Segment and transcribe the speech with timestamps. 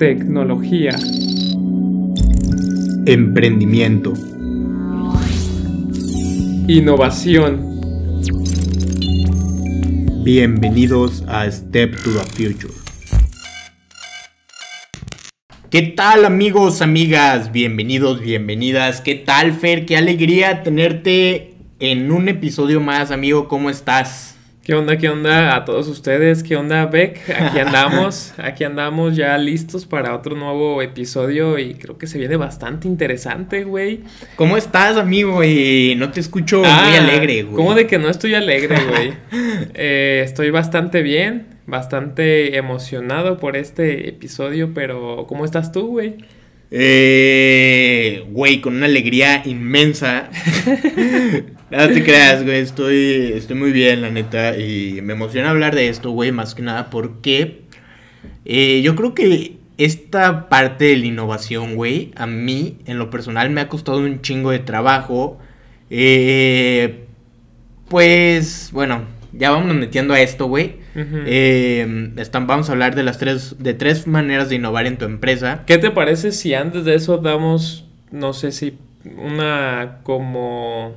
[0.00, 0.96] tecnología,
[3.04, 4.14] emprendimiento,
[6.66, 7.78] innovación.
[10.24, 12.72] Bienvenidos a Step to the Future.
[15.68, 17.52] ¿Qué tal amigos, amigas?
[17.52, 19.02] Bienvenidos, bienvenidas.
[19.02, 19.84] ¿Qué tal Fer?
[19.84, 23.48] Qué alegría tenerte en un episodio más, amigo.
[23.48, 24.39] ¿Cómo estás?
[24.62, 26.42] ¿Qué onda, qué onda a todos ustedes?
[26.42, 27.18] ¿Qué onda, Beck?
[27.30, 32.36] Aquí andamos, aquí andamos ya listos para otro nuevo episodio y creo que se viene
[32.36, 34.00] bastante interesante, güey.
[34.36, 35.42] ¿Cómo estás, amigo?
[35.42, 37.56] Y no te escucho muy ah, alegre, güey.
[37.56, 39.12] ¿Cómo de que no estoy alegre, güey?
[39.74, 46.16] Eh, estoy bastante bien, bastante emocionado por este episodio, pero ¿cómo estás tú, güey?
[46.70, 50.30] Eh, güey, con una alegría inmensa.
[51.70, 55.88] Nada te creas, güey, estoy, estoy muy bien, la neta, y me emociona hablar de
[55.88, 57.62] esto, güey, más que nada porque
[58.44, 63.50] eh, yo creo que esta parte de la innovación, güey, a mí, en lo personal,
[63.50, 65.38] me ha costado un chingo de trabajo.
[65.88, 67.06] Eh,
[67.88, 70.79] pues, bueno, ya vamos metiendo a esto, güey.
[71.26, 72.12] Eh,
[72.42, 75.62] vamos a hablar de las tres, de tres maneras de innovar en tu empresa.
[75.66, 78.78] ¿Qué te parece si antes de eso damos, no sé si
[79.16, 80.94] una como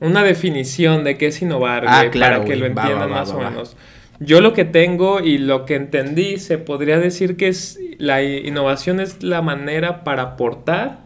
[0.00, 3.76] una definición de qué es innovar, ah, claro, para que lo entiendan más o menos.
[4.18, 9.00] Yo lo que tengo y lo que entendí, se podría decir que es la innovación
[9.00, 11.00] es la manera para aportar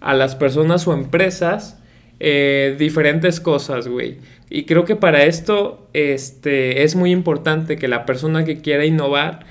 [0.00, 1.80] a las personas o empresas
[2.18, 4.18] eh, diferentes cosas, güey.
[4.48, 9.44] Y creo que para esto este, es muy importante que la persona que quiera innovar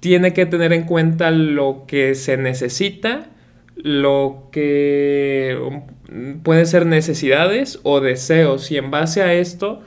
[0.00, 3.30] tiene que tener en cuenta lo que se necesita,
[3.76, 5.56] lo que
[6.42, 8.70] puede ser necesidades o deseos.
[8.70, 9.80] Y en base a esto,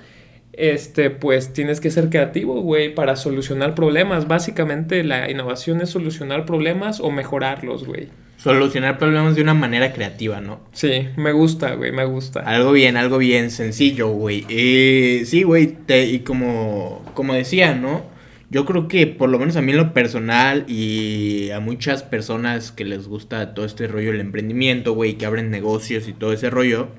[0.54, 4.28] este, pues tienes que ser creativo, güey, para solucionar problemas.
[4.28, 8.08] Básicamente la innovación es solucionar problemas o mejorarlos, güey
[8.46, 10.60] solucionar problemas de una manera creativa, ¿no?
[10.72, 12.42] Sí, me gusta, güey, me gusta.
[12.42, 14.46] Algo bien, algo bien sencillo, güey.
[14.50, 18.04] Eh, sí, güey, y como, como decía, ¿no?
[18.52, 22.72] Yo creo que por lo menos a mí en lo personal y a muchas personas
[22.72, 26.52] que les gusta todo este rollo del emprendimiento, güey, que abren negocios y todo ese
[26.52, 26.90] rollo,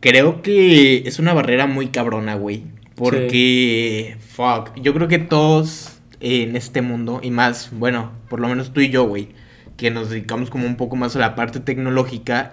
[0.00, 2.64] creo que es una barrera muy cabrona, güey.
[2.96, 8.74] Porque, fuck, yo creo que todos en este mundo, y más, bueno, por lo menos
[8.74, 9.28] tú y yo, güey,
[9.78, 12.50] que nos dedicamos como un poco más a la parte tecnológica,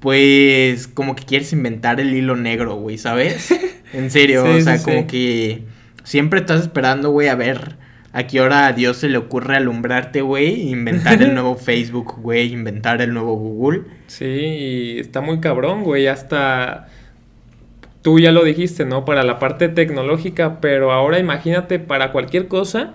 [0.00, 3.54] pues como que quieres inventar el hilo negro, güey, ¿sabes?
[3.92, 5.62] En serio, o sea, como que
[6.02, 7.76] siempre estás esperando, güey, a ver
[8.12, 12.52] a qué hora a Dios se le ocurre alumbrarte, güey, inventar el nuevo Facebook, güey,
[12.52, 13.82] inventar el nuevo Google.
[14.08, 16.88] Sí, y está muy cabrón, güey, hasta
[18.02, 19.04] tú ya lo dijiste, ¿no?
[19.04, 22.94] Para la parte tecnológica, pero ahora imagínate para cualquier cosa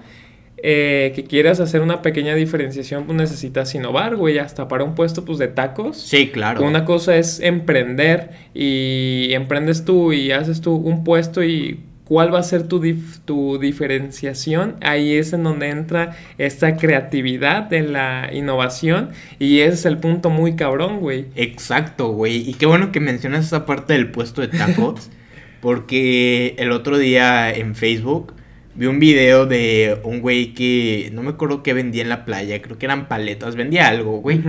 [0.63, 5.25] eh, que quieras hacer una pequeña diferenciación, pues necesitas innovar, güey, hasta para un puesto
[5.25, 5.97] pues de tacos.
[5.97, 6.63] Sí, claro.
[6.63, 11.79] Una cosa es emprender y emprendes tú y haces tú un puesto y
[12.11, 12.81] cuál va a ser tu,
[13.25, 14.75] tu diferenciación.
[14.81, 20.29] Ahí es en donde entra esta creatividad de la innovación y ese es el punto
[20.29, 21.27] muy cabrón, güey.
[21.35, 22.49] Exacto, güey.
[22.49, 25.09] Y qué bueno que mencionas esa parte del puesto de tacos
[25.61, 28.33] porque el otro día en Facebook
[28.75, 32.61] vi un video de un güey que no me acuerdo qué vendía en la playa,
[32.61, 34.41] creo que eran paletas, vendía algo, güey.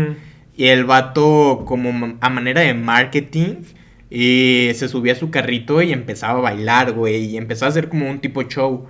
[0.57, 3.63] Y el vato, como a manera de marketing,
[4.11, 8.11] se subía a su carrito y empezaba a bailar, güey, y empezaba a hacer como
[8.11, 8.87] un tipo show.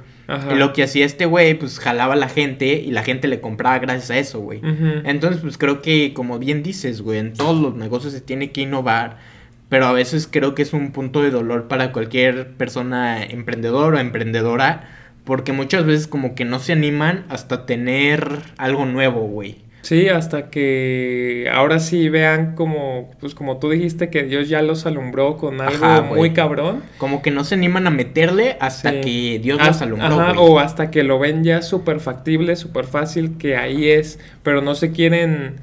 [0.50, 3.40] Y lo que hacía este güey, pues jalaba a la gente y la gente le
[3.40, 4.60] compraba gracias a eso, güey.
[5.04, 8.62] Entonces, pues creo que, como bien dices, güey, en todos los negocios se tiene que
[8.62, 9.18] innovar.
[9.68, 13.98] Pero a veces creo que es un punto de dolor para cualquier persona emprendedor o
[13.98, 19.58] emprendedora porque muchas veces como que no se animan hasta tener algo nuevo, güey.
[19.82, 24.86] Sí, hasta que ahora sí vean como, pues como tú dijiste que Dios ya los
[24.86, 26.84] alumbró con algo muy cabrón.
[26.98, 30.20] Como que no se animan a meterle hasta que Dios los alumbró.
[30.20, 34.62] Ajá, o hasta que lo ven ya súper factible, súper fácil, que ahí es, pero
[34.62, 35.56] no se quieren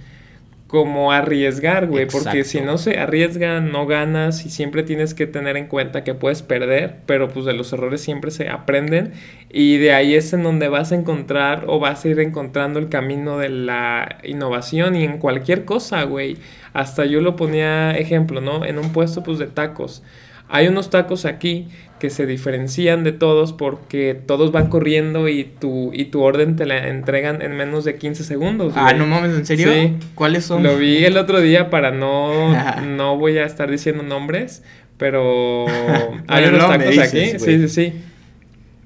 [0.69, 5.57] como arriesgar, güey, porque si no se arriesga, no ganas y siempre tienes que tener
[5.57, 9.13] en cuenta que puedes perder, pero pues de los errores siempre se aprenden
[9.49, 12.87] y de ahí es en donde vas a encontrar o vas a ir encontrando el
[12.87, 16.37] camino de la innovación y en cualquier cosa, güey.
[16.73, 18.63] Hasta yo lo ponía ejemplo, ¿no?
[18.63, 20.03] En un puesto pues de tacos.
[20.49, 21.67] Hay unos tacos aquí
[21.99, 26.65] que se diferencian de todos porque todos van corriendo y tu, y tu orden te
[26.65, 28.73] la entregan en menos de 15 segundos.
[28.75, 29.71] Ah, no mames, ¿en serio?
[29.71, 29.95] Sí.
[30.15, 30.63] ¿Cuáles son?
[30.63, 34.63] Lo vi el otro día para no, no voy a estar diciendo nombres,
[34.97, 35.65] pero
[36.27, 37.25] hay unos tacos aquí.
[37.37, 37.93] Sí, sí, sí.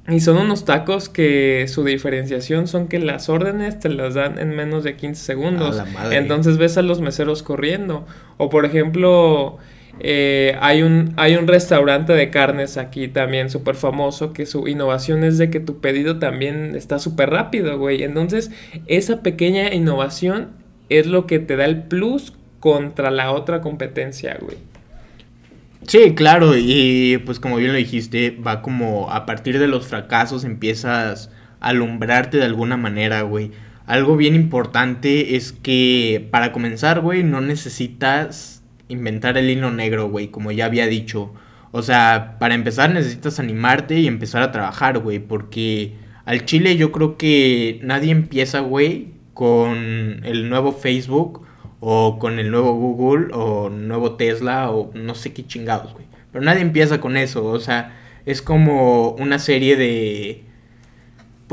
[0.09, 4.53] Y son unos tacos que su diferenciación son que las órdenes te las dan en
[4.53, 5.81] menos de 15 segundos.
[6.11, 8.05] Entonces ves a los meseros corriendo.
[8.35, 9.59] O por ejemplo,
[9.99, 15.23] eh, hay, un, hay un restaurante de carnes aquí también súper famoso que su innovación
[15.23, 18.03] es de que tu pedido también está súper rápido, güey.
[18.03, 18.51] Entonces
[18.87, 20.49] esa pequeña innovación
[20.89, 24.57] es lo que te da el plus contra la otra competencia, güey.
[25.87, 30.45] Sí, claro, y pues como bien lo dijiste, va como a partir de los fracasos
[30.45, 31.29] empiezas
[31.59, 33.51] a alumbrarte de alguna manera, güey.
[33.85, 38.52] Algo bien importante es que para comenzar, güey, no necesitas
[38.87, 41.33] inventar el hilo negro, güey, como ya había dicho.
[41.71, 45.95] O sea, para empezar necesitas animarte y empezar a trabajar, güey, porque
[46.25, 51.45] al chile yo creo que nadie empieza, güey, con el nuevo Facebook
[51.79, 56.05] o con el nuevo Google o nuevo Tesla o no sé qué chingados, güey.
[56.31, 60.43] Pero nadie empieza con eso, o sea, es como una serie de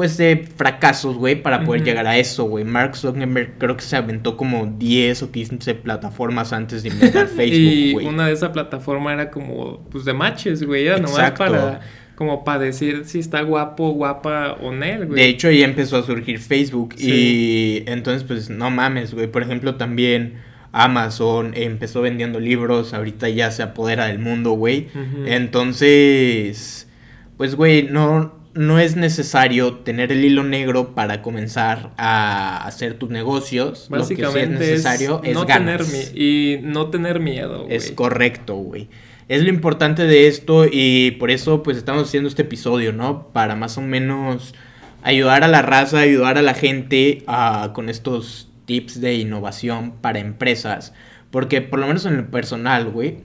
[0.00, 2.64] pues de fracasos, güey, para poder llegar a eso, güey.
[2.64, 7.92] Mark Zuckerberg creo que se aventó como 10 o 15 plataformas antes de inventar Facebook,
[7.92, 8.06] güey.
[8.06, 10.86] y una de esas plataformas era como, pues, de matches, güey.
[10.86, 11.80] Era nomás para
[12.14, 15.16] como para decir si está guapo, guapa o no, güey.
[15.16, 19.26] De hecho, ahí empezó a surgir Facebook y entonces, pues, no mames, güey.
[19.26, 20.36] Por ejemplo, también
[20.72, 24.88] Amazon empezó vendiendo libros, ahorita ya se apodera del mundo, güey.
[25.26, 26.88] Entonces,
[27.36, 33.10] pues, güey, no, no es necesario tener el hilo negro para comenzar a hacer tus
[33.10, 33.86] negocios.
[33.88, 35.82] Básicamente Lo que sí es necesario es, no Tener
[36.14, 37.76] y no tener miedo, güey.
[37.76, 38.88] Es correcto, güey
[39.30, 43.28] es lo importante de esto y por eso pues estamos haciendo este episodio, ¿no?
[43.28, 44.56] Para más o menos
[45.04, 50.18] ayudar a la raza, ayudar a la gente ah, con estos tips de innovación para
[50.18, 50.94] empresas.
[51.30, 53.18] Porque por lo menos en el personal, güey,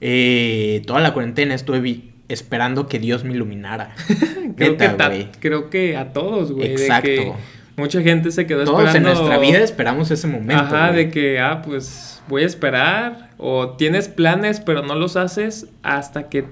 [0.00, 1.80] eh, toda la cuarentena estuve
[2.30, 3.94] esperando que Dios me iluminara.
[4.56, 6.72] creo, que creo que a todos, güey.
[6.72, 7.36] Exacto.
[7.76, 8.84] mucha gente se quedó esperando.
[8.84, 10.62] Todos en nuestra vida esperamos ese momento.
[10.62, 15.66] Ajá, de que, ah, pues voy a esperar o tienes planes pero no los haces
[15.82, 16.44] hasta que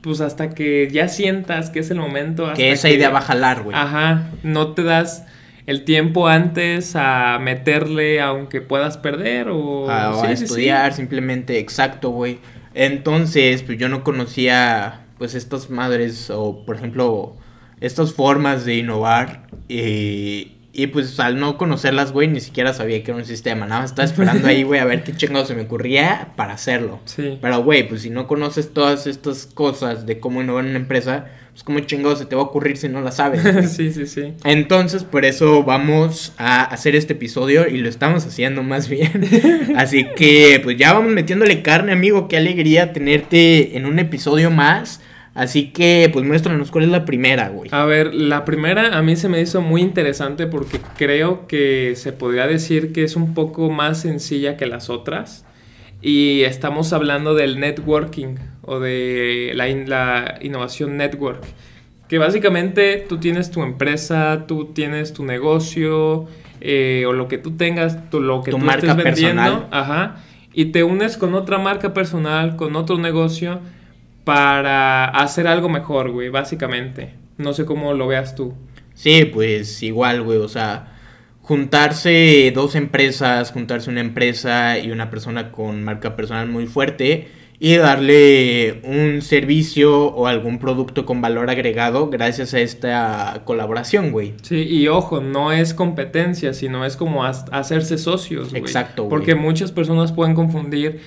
[0.00, 2.52] pues hasta que ya sientas que es el momento.
[2.54, 3.76] que esa idea va a jalar, güey.
[3.76, 5.24] Ajá, no te das
[5.66, 12.38] el tiempo antes a meterle aunque puedas perder o, a, estudiar simplemente, exacto, güey.
[12.74, 17.36] Entonces, pues yo no conocía pues estas madres o por ejemplo
[17.80, 23.12] estas formas de innovar y y pues al no conocerlas, güey, ni siquiera sabía que
[23.12, 23.64] era un sistema.
[23.64, 26.98] Nada más estaba esperando ahí, güey, a ver qué chingado se me ocurría para hacerlo.
[27.04, 27.38] Sí.
[27.40, 31.62] Pero, güey, pues si no conoces todas estas cosas de cómo innovar una empresa, pues
[31.62, 33.70] cómo chingado se te va a ocurrir si no la sabes.
[33.76, 34.34] sí, sí, sí.
[34.42, 39.28] Entonces, por eso vamos a hacer este episodio y lo estamos haciendo más bien.
[39.76, 42.26] Así que, pues ya vamos metiéndole carne, amigo.
[42.26, 45.00] Qué alegría tenerte en un episodio más.
[45.34, 47.68] Así que, pues muéstranos cuál es la primera, güey.
[47.72, 52.12] A ver, la primera a mí se me hizo muy interesante porque creo que se
[52.12, 55.44] podría decir que es un poco más sencilla que las otras.
[56.00, 61.42] Y estamos hablando del networking o de la, la innovación network.
[62.06, 66.26] Que básicamente tú tienes tu empresa, tú tienes tu negocio
[66.60, 69.42] eh, o lo que tú tengas, tu, lo que tu tú marca estés vendiendo.
[69.42, 69.68] Personal.
[69.72, 70.16] Ajá.
[70.52, 73.60] Y te unes con otra marca personal, con otro negocio
[74.24, 77.14] para hacer algo mejor, güey, básicamente.
[77.36, 78.54] No sé cómo lo veas tú.
[78.94, 80.94] Sí, pues igual, güey, o sea,
[81.42, 87.28] juntarse dos empresas, juntarse una empresa y una persona con marca personal muy fuerte
[87.58, 94.34] y darle un servicio o algún producto con valor agregado gracias a esta colaboración, güey.
[94.42, 98.62] Sí, y ojo, no es competencia, sino es como hacerse socios, güey.
[98.62, 99.10] Exacto, güey.
[99.10, 101.00] Porque muchas personas pueden confundir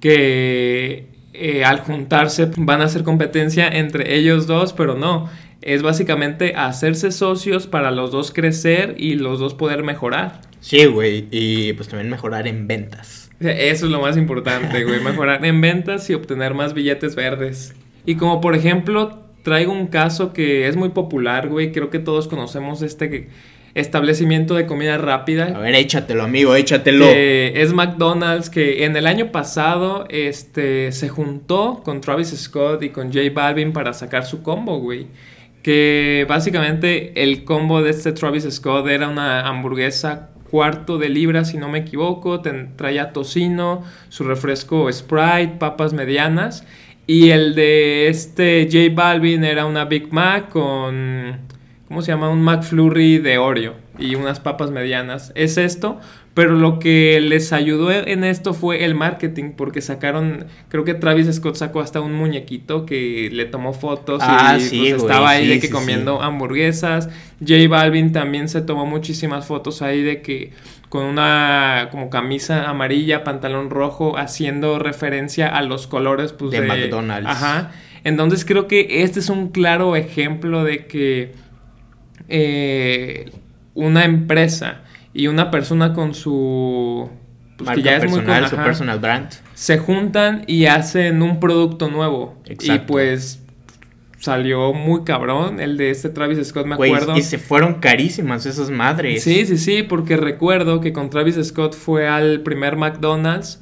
[0.00, 5.28] que eh, al juntarse van a hacer competencia entre ellos dos, pero no.
[5.62, 10.42] Es básicamente hacerse socios para los dos crecer y los dos poder mejorar.
[10.60, 11.26] Sí, güey.
[11.30, 13.30] Y pues también mejorar en ventas.
[13.40, 15.00] Eso es lo más importante, güey.
[15.04, 17.74] mejorar en ventas y obtener más billetes verdes.
[18.06, 21.72] Y como por ejemplo, traigo un caso que es muy popular, güey.
[21.72, 23.28] Creo que todos conocemos este
[23.74, 25.52] establecimiento de comida rápida.
[25.54, 27.06] A ver, échatelo, amigo, échatelo.
[27.06, 33.12] es McDonald's que en el año pasado este, se juntó con Travis Scott y con
[33.12, 35.06] J Balvin para sacar su combo, güey.
[35.62, 41.56] Que básicamente el combo de este Travis Scott era una hamburguesa cuarto de libra, si
[41.56, 42.40] no me equivoco.
[42.76, 46.64] traía tocino, su refresco Sprite, papas medianas.
[47.06, 51.53] Y el de este J Balvin era una Big Mac con
[51.94, 52.28] ¿cómo se llama?
[52.28, 55.30] Un McFlurry de Oreo y unas papas medianas.
[55.36, 56.00] Es esto,
[56.34, 61.32] Pero lo que les ayudó en esto fue el marketing, porque sacaron, creo que Travis
[61.32, 65.30] Scott sacó hasta un muñequito que le tomó fotos Ah, y sí, pues, güey, estaba
[65.30, 67.08] ahí sí, de que sí, comiendo hamburguesas.
[67.38, 70.50] J Balvin también se tomó muchísimas fotos ahí de que
[70.88, 77.30] con una como camisa amarilla, pantalón rojo, haciendo referencia a los colores pues, De McDonald's.
[77.30, 77.70] Ajá.
[78.02, 81.43] Entonces creo que este es un claro ejemplo de que
[82.28, 83.30] eh,
[83.74, 87.08] una empresa y una persona con su...
[87.56, 89.28] pues, Marca que ya es muy personal, con- su ajá, personal brand.
[89.54, 92.36] se juntan y hacen un producto nuevo.
[92.48, 93.40] Y pues
[94.18, 97.14] salió muy cabrón el de este Travis Scott, me acuerdo.
[97.16, 99.22] y se fueron carísimas esas madres.
[99.22, 103.60] Sí, sí, sí, porque recuerdo que con Travis Scott fue al primer McDonald's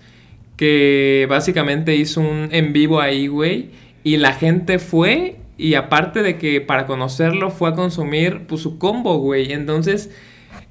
[0.57, 3.71] que básicamente hizo un en vivo ahí, güey,
[4.05, 8.79] y la gente fue y aparte de que para conocerlo fue a consumir pues su
[8.79, 9.53] combo, güey.
[9.53, 10.11] Entonces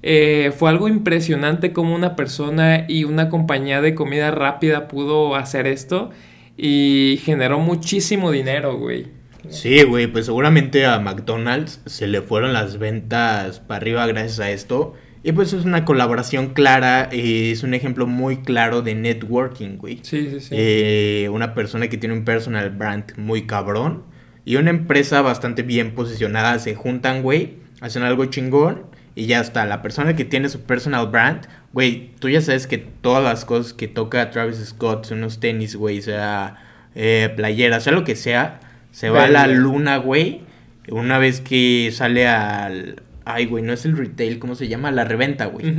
[0.03, 5.65] eh, fue algo impresionante como una persona y una compañía de comida rápida pudo hacer
[5.65, 6.09] esto
[6.57, 9.07] y generó muchísimo dinero, güey.
[9.47, 14.51] Sí, güey, pues seguramente a McDonald's se le fueron las ventas para arriba gracias a
[14.51, 14.93] esto.
[15.23, 19.99] Y pues es una colaboración clara, eh, es un ejemplo muy claro de networking, güey.
[20.01, 20.49] Sí, sí, sí.
[20.51, 24.10] Eh, una persona que tiene un personal brand muy cabrón
[24.45, 28.83] y una empresa bastante bien posicionada se juntan, güey, hacen algo chingón
[29.15, 29.65] y ya está.
[29.65, 33.73] La persona que tiene su personal brand, güey, tú ya sabes que todas las cosas
[33.73, 36.55] que toca Travis Scott, sea unos tenis, güey, sea
[36.95, 38.59] eh, playera, sea lo que sea,
[38.91, 40.41] se va a la luna, güey.
[40.89, 43.03] Una vez que sale al...
[43.23, 44.91] Ay, güey, no es el retail, ¿cómo se llama?
[44.91, 45.75] La reventa, güey.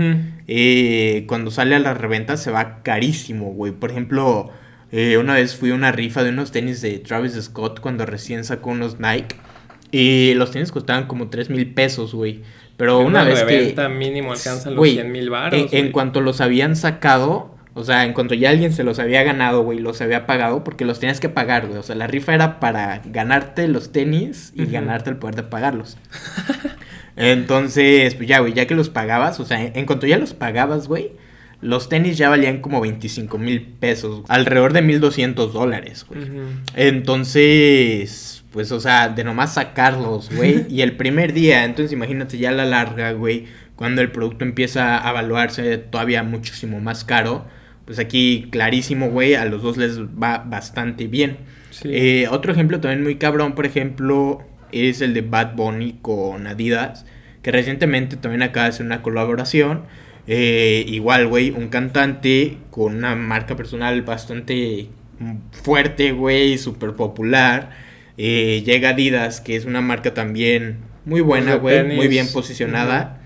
[0.47, 3.73] Eh, cuando sale a la reventa se va carísimo, güey.
[3.73, 4.53] Por ejemplo,
[4.93, 8.45] eh, una vez fui a una rifa de unos tenis de Travis Scott cuando recién
[8.45, 9.37] sacó unos Nike.
[9.91, 12.43] Y los tenis costaban como 3 mil pesos, güey.
[12.77, 13.89] Pero una, vez que...
[13.89, 15.73] mínimo alcanzan los Güey, 100 mil baros.
[15.73, 19.23] en, en cuanto los habían sacado, o sea, en cuanto ya alguien se los había
[19.23, 21.79] ganado, güey, los había pagado, porque los tenías que pagar, güey.
[21.79, 25.97] O sea, la rifa era para ganarte los tenis y ganarte el poder de pagarlos.
[27.17, 30.35] Entonces, pues ya, güey, ya que los pagabas, o sea, en, en cuanto ya los
[30.35, 31.13] pagabas, güey,
[31.63, 36.21] los tenis ya valían como 25 mil pesos, alrededor de 1200 dólares, güey.
[36.75, 40.67] Entonces, pues, o sea, de nomás sacarlos, güey.
[40.69, 45.07] y el primer día, entonces imagínate ya a la larga, güey, cuando el producto empieza
[45.07, 47.47] a evaluarse todavía muchísimo más caro.
[47.85, 51.39] Pues aquí, clarísimo, güey, a los dos les va bastante bien.
[51.71, 51.89] Sí.
[51.93, 54.43] Eh, otro ejemplo también muy cabrón, por ejemplo,
[54.73, 57.07] es el de Bad Bunny con Adidas,
[57.43, 59.83] que recientemente también acaba de hacer una colaboración.
[60.27, 64.89] Eh, igual, güey, un cantante con una marca personal bastante
[65.51, 67.71] fuerte, güey, súper popular.
[68.17, 73.22] Eh, llega Adidas, que es una marca también muy buena, de güey, muy bien posicionada.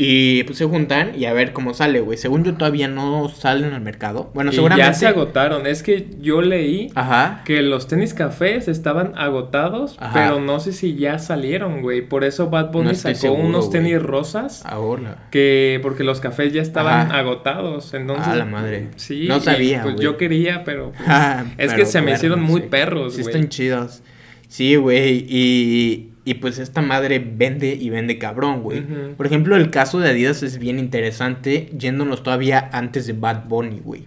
[0.00, 2.16] Y pues se juntan y a ver cómo sale, güey.
[2.16, 4.30] Según yo todavía no salen al mercado.
[4.32, 4.88] Bueno, Y seguramente.
[4.88, 5.66] ya se agotaron.
[5.66, 7.42] Es que yo leí Ajá.
[7.44, 10.12] que los tenis cafés estaban agotados, Ajá.
[10.14, 12.02] pero no sé si ya salieron, güey.
[12.02, 13.82] Por eso Bad Bunny No sacó seguro, unos güey.
[13.82, 14.62] tenis rosas.
[14.64, 15.26] Ahora.
[15.32, 17.18] Que porque los cafés ya estaban Ajá.
[17.18, 17.92] agotados.
[17.92, 18.90] Entonces, Ah, la madre.
[18.94, 20.04] Sí, No sabía, pues güey.
[20.04, 22.66] yo quería, pero pues, es pero que se me hicieron muy sí.
[22.70, 23.34] perros, Sí, güey.
[23.34, 24.02] están chidos.
[24.46, 25.26] Sí, güey.
[25.28, 28.82] Y, y pues esta madre vende y vende cabrón, güey.
[29.16, 33.80] Por ejemplo, el caso de Adidas es bien interesante, yéndonos todavía antes de Bad Bunny,
[33.82, 34.04] güey.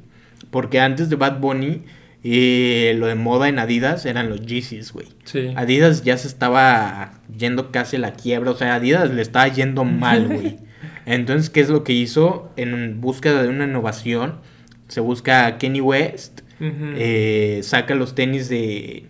[0.52, 1.82] Porque antes de Bad Bunny,
[2.24, 5.08] eh, lo de moda en Adidas eran los Yeezys, güey.
[5.24, 5.52] Sí.
[5.56, 9.84] Adidas ya se estaba yendo casi a la quiebra, o sea, Adidas le estaba yendo
[9.84, 10.60] mal, güey.
[11.08, 12.52] Entonces, ¿qué es lo que hizo?
[12.56, 14.42] En búsqueda de una innovación,
[14.90, 19.08] se busca a Kenny West, eh, saca los tenis de...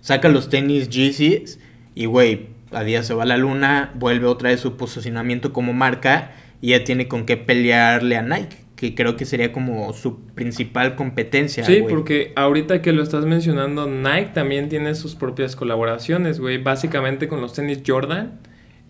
[0.00, 1.58] Saca los tenis Yeezys
[1.94, 6.32] y, güey, Adidas se va a la luna, vuelve otra vez su posicionamiento como marca
[6.60, 10.96] y ya tiene con qué pelearle a Nike, que creo que sería como su principal
[10.96, 16.58] competencia, Sí, porque ahorita que lo estás mencionando, Nike también tiene sus propias colaboraciones, güey.
[16.58, 18.40] Básicamente con los tenis Jordan.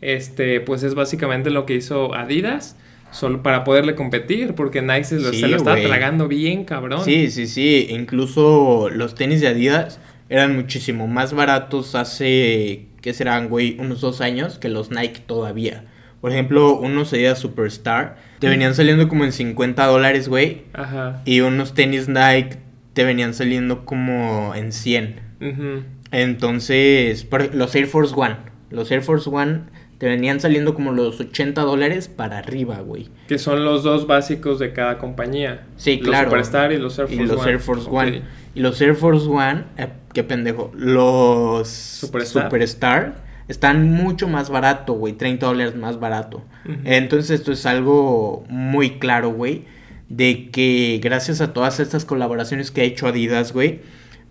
[0.00, 2.76] Este, pues es básicamente lo que hizo Adidas.
[3.10, 5.86] Solo para poderle competir, porque Nike se lo, Sí, se lo está güey.
[5.86, 7.04] tragando bien, cabrón.
[7.04, 7.86] Sí, sí, sí.
[7.90, 13.76] Incluso los tenis de Adidas eran muchísimo más baratos hace, ¿qué serán, güey?
[13.78, 15.84] Unos dos años que los Nike todavía.
[16.22, 20.62] Por ejemplo, unos Adidas Superstar te venían saliendo como en 50 dólares, güey.
[20.72, 21.20] Ajá.
[21.26, 22.56] Y unos tenis Nike
[22.94, 25.20] te venían saliendo como en 100.
[25.42, 25.82] Ujú.
[26.12, 28.36] Entonces, los Air Force One.
[28.70, 29.64] Los Air Force One
[29.98, 33.10] te venían saliendo como los 80 dólares para arriba, güey.
[33.28, 35.66] Que son los dos básicos de cada compañía.
[35.76, 36.30] Sí, los claro.
[36.30, 37.50] Superstar y los Air Y Force los One.
[37.50, 37.92] Air Force Ok.
[37.92, 38.22] One.
[38.54, 40.70] Y los Air Force One, eh, qué pendejo.
[40.74, 42.44] Los Superstar.
[42.44, 43.24] Superstar.
[43.48, 46.44] están mucho más barato, güey, 30 dólares más barato.
[46.84, 49.64] Entonces esto es algo muy claro, güey,
[50.08, 53.80] de que gracias a todas estas colaboraciones que ha hecho Adidas, güey,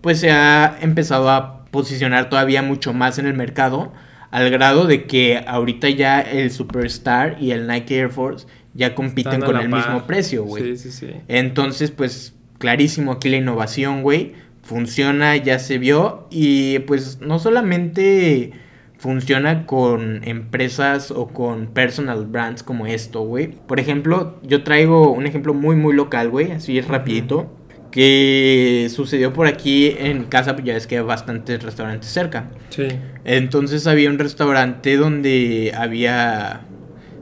[0.01, 3.93] pues se ha empezado a posicionar todavía mucho más en el mercado,
[4.31, 9.41] al grado de que ahorita ya el Superstar y el Nike Air Force ya compiten
[9.41, 10.75] con el mismo precio, güey.
[10.75, 11.13] Sí, sí, sí.
[11.27, 14.31] Entonces, pues clarísimo aquí la innovación, güey.
[14.61, 16.29] Funciona, ya se vio.
[16.31, 18.53] Y pues no solamente
[18.97, 23.47] funciona con empresas o con personal brands como esto, güey.
[23.67, 26.53] Por ejemplo, yo traigo un ejemplo muy, muy local, güey.
[26.53, 27.53] Así es rapidito.
[27.91, 32.49] Que sucedió por aquí en casa, pues ya es que hay bastantes restaurantes cerca.
[32.69, 32.87] Sí.
[33.25, 36.61] Entonces había un restaurante donde había...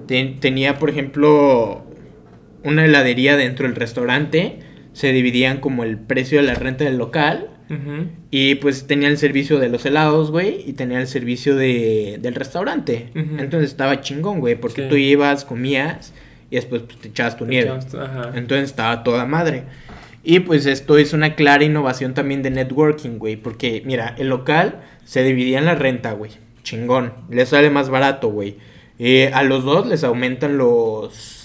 [0.08, 1.84] tenía, por ejemplo,
[2.64, 7.48] una heladería dentro del restaurante se dividían como el precio de la renta del local.
[8.32, 12.36] Y pues tenía el servicio de los helados, güey, y tenía el servicio de, del
[12.36, 13.12] restaurante.
[13.16, 16.14] Entonces estaba chingón, güey, porque tú ibas, comías
[16.50, 17.72] y después pues, te echabas tu nieve.
[18.36, 19.64] Entonces estaba toda madre.
[20.22, 24.82] Y pues esto es una clara innovación también de networking, güey, porque mira, el local
[25.06, 26.32] se dividía en la renta, güey.
[26.64, 27.14] Chingón.
[27.30, 28.58] Les sale más barato, güey.
[29.00, 31.41] Eh, a los dos les aumentan los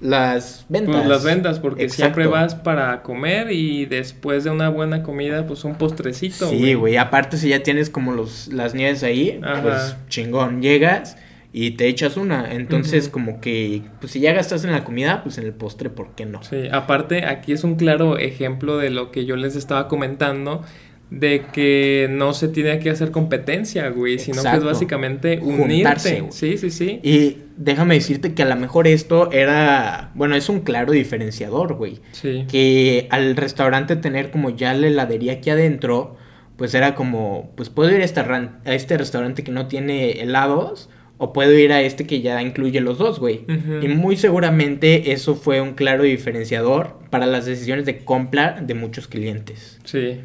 [0.00, 0.96] las ventas.
[0.96, 5.64] Pues las ventas, porque siempre vas para comer y después de una buena comida, pues
[5.64, 6.48] un postrecito.
[6.48, 11.16] Sí, güey, aparte si ya tienes como los, las nieves ahí, pues chingón, llegas
[11.52, 12.52] y te echas una.
[12.52, 16.14] Entonces, como que, pues si ya gastas en la comida, pues en el postre, ¿por
[16.14, 16.42] qué no?
[16.42, 20.62] Sí, aparte aquí es un claro ejemplo de lo que yo les estaba comentando
[21.10, 26.24] de que no se tiene que hacer competencia, güey, sino que es básicamente unirse.
[26.30, 27.00] sí, sí, sí.
[27.02, 32.00] Y déjame decirte que a lo mejor esto era, bueno, es un claro diferenciador, güey.
[32.12, 32.44] Sí.
[32.48, 36.16] Que al restaurante tener como ya la heladería aquí adentro,
[36.56, 40.90] pues era como, pues puedo ir a este, a este restaurante que no tiene helados.
[41.18, 43.46] O puedo ir a este que ya incluye los dos, güey.
[43.80, 49.08] Y muy seguramente eso fue un claro diferenciador para las decisiones de compra de muchos
[49.08, 49.78] clientes.
[49.84, 50.20] Sí.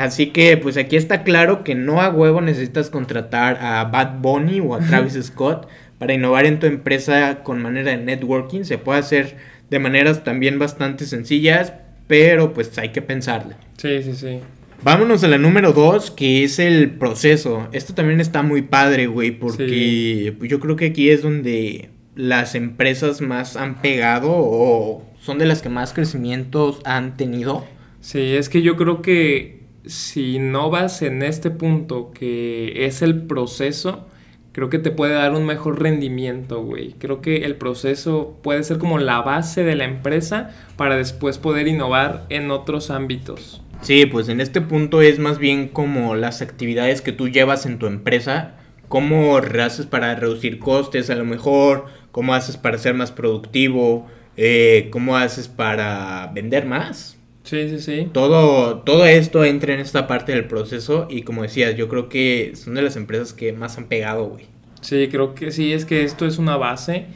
[0.00, 4.58] Así que pues aquí está claro que no a huevo necesitas contratar a Bad Bunny
[4.60, 8.62] o a Travis Scott para innovar en tu empresa con manera de networking.
[8.64, 9.36] Se puede hacer
[9.68, 11.74] de maneras también bastante sencillas,
[12.06, 13.56] pero pues hay que pensarle.
[13.76, 14.38] Sí, sí, sí.
[14.82, 17.68] Vámonos a la número dos, que es el proceso.
[17.72, 23.20] Esto también está muy padre, güey, porque yo creo que aquí es donde las empresas
[23.20, 27.66] más han pegado o son de las que más crecimientos han tenido.
[28.00, 33.22] Sí, es que yo creo que si no vas en este punto que es el
[33.22, 34.06] proceso,
[34.52, 36.94] creo que te puede dar un mejor rendimiento, güey.
[36.98, 41.68] Creo que el proceso puede ser como la base de la empresa para después poder
[41.68, 43.62] innovar en otros ámbitos.
[43.82, 47.78] Sí, pues en este punto es más bien como las actividades que tú llevas en
[47.78, 48.56] tu empresa,
[48.88, 54.88] cómo haces para reducir costes a lo mejor, cómo haces para ser más productivo, eh,
[54.90, 57.19] cómo haces para vender más.
[57.50, 58.08] Sí, sí, sí.
[58.12, 62.52] Todo, todo esto entra en esta parte del proceso y como decías, yo creo que
[62.54, 64.44] son de las empresas que más han pegado, güey.
[64.82, 67.06] Sí, creo que sí, es que esto es una base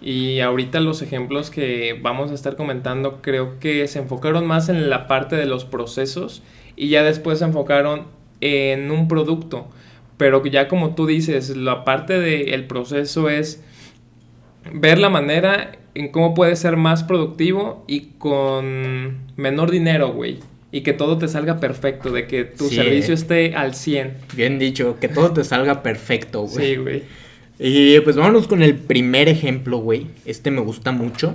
[0.00, 4.90] y ahorita los ejemplos que vamos a estar comentando creo que se enfocaron más en
[4.90, 6.44] la parte de los procesos
[6.76, 8.06] y ya después se enfocaron
[8.40, 9.70] en un producto.
[10.16, 13.64] Pero ya como tú dices, la parte del proceso es
[14.72, 20.38] ver la manera en cómo puedes ser más productivo y con menor dinero, güey.
[20.72, 24.14] Y que todo te salga perfecto, de que tu servicio esté al 100.
[24.36, 26.66] Bien dicho, que todo te salga perfecto, güey.
[26.66, 27.02] Sí, güey.
[27.58, 30.06] Y pues vámonos con el primer ejemplo, güey.
[30.24, 31.34] Este me gusta mucho.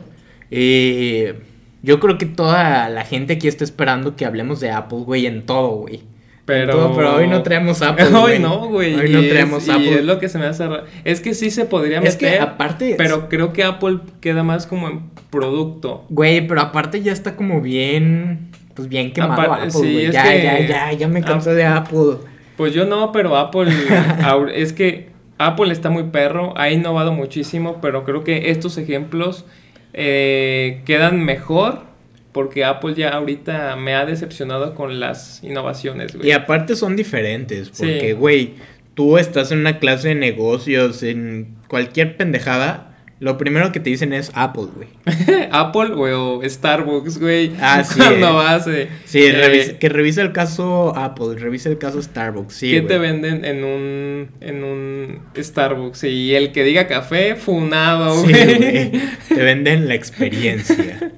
[0.51, 1.35] Eh,
[1.83, 5.45] yo creo que toda la gente aquí está esperando que hablemos de Apple, güey, en
[5.45, 6.01] todo, güey.
[6.45, 6.93] Pero...
[6.95, 8.05] pero hoy no traemos Apple.
[8.13, 8.93] Hoy no, güey.
[8.93, 9.85] Hoy no traemos Apple.
[9.85, 10.83] Y es lo que se me hace raro.
[11.03, 12.09] Es que sí se podría meter.
[12.09, 12.95] Es que aparte.
[12.97, 16.05] Pero creo que Apple queda más como en producto.
[16.09, 18.51] Güey, pero aparte ya está como bien.
[18.75, 22.17] Pues bien quemado Apple, sí, ya, ya, ya, ya me cansé de Apple.
[22.57, 23.71] Pues yo no, pero Apple.
[24.53, 26.53] es que Apple está muy perro.
[26.57, 27.79] Ha innovado muchísimo.
[27.81, 29.45] Pero creo que estos ejemplos
[29.93, 31.94] eh, quedan mejor
[32.35, 36.27] porque Apple ya ahorita me ha decepcionado con las innovaciones, güey.
[36.27, 38.55] Y aparte son diferentes, porque, güey,
[38.93, 44.11] tú estás en una clase de negocios, en cualquier pendejada, lo primero que te dicen
[44.11, 44.89] es Apple, güey.
[45.51, 47.53] Apple, güey, o Starbucks, güey.
[47.61, 47.97] Ah, sí.
[47.97, 52.69] Cuando vas, eh, Sí, eh, que revise el caso Apple, revise el caso Starbucks, sí.
[52.69, 56.03] ¿Qué te venden en un, en un Starbucks?
[56.03, 58.33] Y el que diga café, funado, güey.
[58.33, 58.91] Sí,
[59.29, 61.13] te venden la experiencia.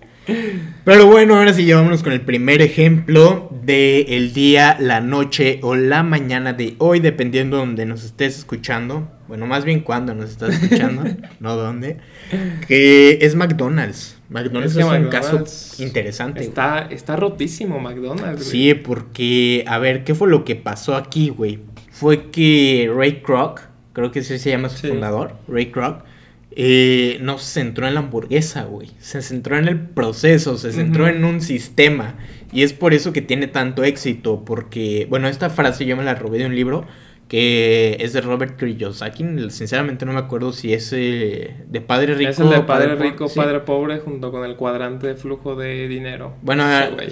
[0.84, 5.76] Pero bueno, ahora sí llevámonos con el primer ejemplo de el día, la noche o
[5.76, 9.10] la mañana de hoy, dependiendo de donde nos estés escuchando.
[9.28, 11.04] Bueno, más bien cuando nos estás escuchando,
[11.40, 11.98] no dónde.
[12.68, 14.18] Que es McDonald's.
[14.30, 15.44] McDonald's es, un caso
[15.80, 16.42] interesante.
[16.42, 18.40] Está, está rotísimo McDonald's.
[18.40, 18.50] Güey.
[18.50, 21.60] Sí, porque, a ver, ¿qué fue lo que pasó aquí, güey?
[21.92, 23.62] Fue que Ray Kroc,
[23.94, 26.04] creo que ese se llama su fundador, Ray Kroc,
[26.60, 28.90] eh, no se centró en la hamburguesa, güey.
[28.98, 32.16] Se centró en el proceso, se centró en un sistema.
[32.52, 36.16] Y es por eso que tiene tanto éxito, porque, bueno, esta frase yo me la
[36.16, 36.88] robé de un libro
[37.28, 39.52] que es de Robert Kiyosaki.
[39.52, 42.32] Sinceramente no me acuerdo si es eh, de Padre Rico.
[42.32, 46.38] Es el de Padre, Rico, Padre Pobre, junto con el cuadrante de flujo de dinero.
[46.42, 46.66] Bueno,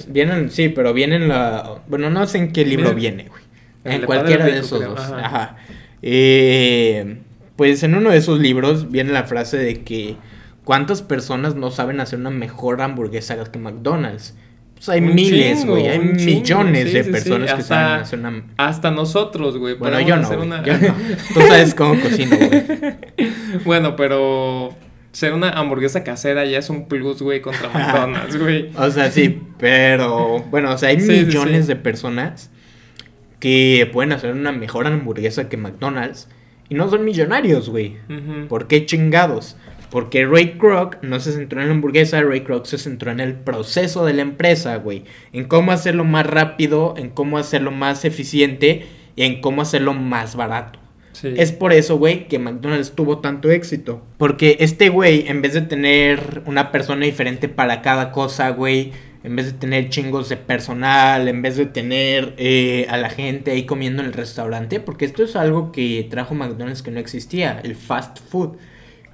[0.07, 1.83] vienen, sí, pero viene en la...
[1.87, 3.43] Bueno, no sé en qué libro viene, güey.
[3.83, 4.99] En cualquiera de esos dos.
[4.99, 5.57] Ajá.
[6.01, 7.17] Eh,
[7.55, 10.17] pues en uno de esos libros viene la frase de que
[10.63, 14.35] cuántas personas no saben hacer una mejor hamburguesa que McDonald's.
[14.73, 18.43] Pues hay miles, güey, hay millones de personas que saben hacer una...
[18.57, 19.75] Hasta nosotros, güey.
[19.75, 22.63] Bueno, yo no, Tú sabes cómo cocino, güey.
[23.63, 24.75] bueno, pero
[25.13, 28.69] ser una hamburguesa casera ya es un plus, güey, contra McDonald's, güey.
[28.75, 32.49] o sea, sí, pero bueno, o sea, hay millones de personas
[33.39, 36.27] que pueden hacer una mejor hamburguesa que McDonald's
[36.69, 37.97] y no son millonarios, güey.
[38.47, 39.57] ¿Por qué chingados?
[39.89, 43.35] Porque Ray Kroc no se centró en la hamburguesa, Ray Kroc se centró en el
[43.35, 45.03] proceso de la empresa, güey.
[45.31, 50.35] En cómo hacerlo más rápido, en cómo hacerlo más eficiente y en cómo hacerlo más
[50.35, 50.79] barato.
[51.23, 54.01] Es por eso, güey, que McDonald's tuvo tanto éxito.
[54.17, 58.91] Porque este güey, en vez de tener una persona diferente para cada cosa, güey,
[59.25, 63.51] en vez de tener chingos de personal, en vez de tener eh, a la gente
[63.51, 67.59] ahí comiendo en el restaurante, porque esto es algo que trajo McDonald's que no existía,
[67.63, 68.57] el fast food,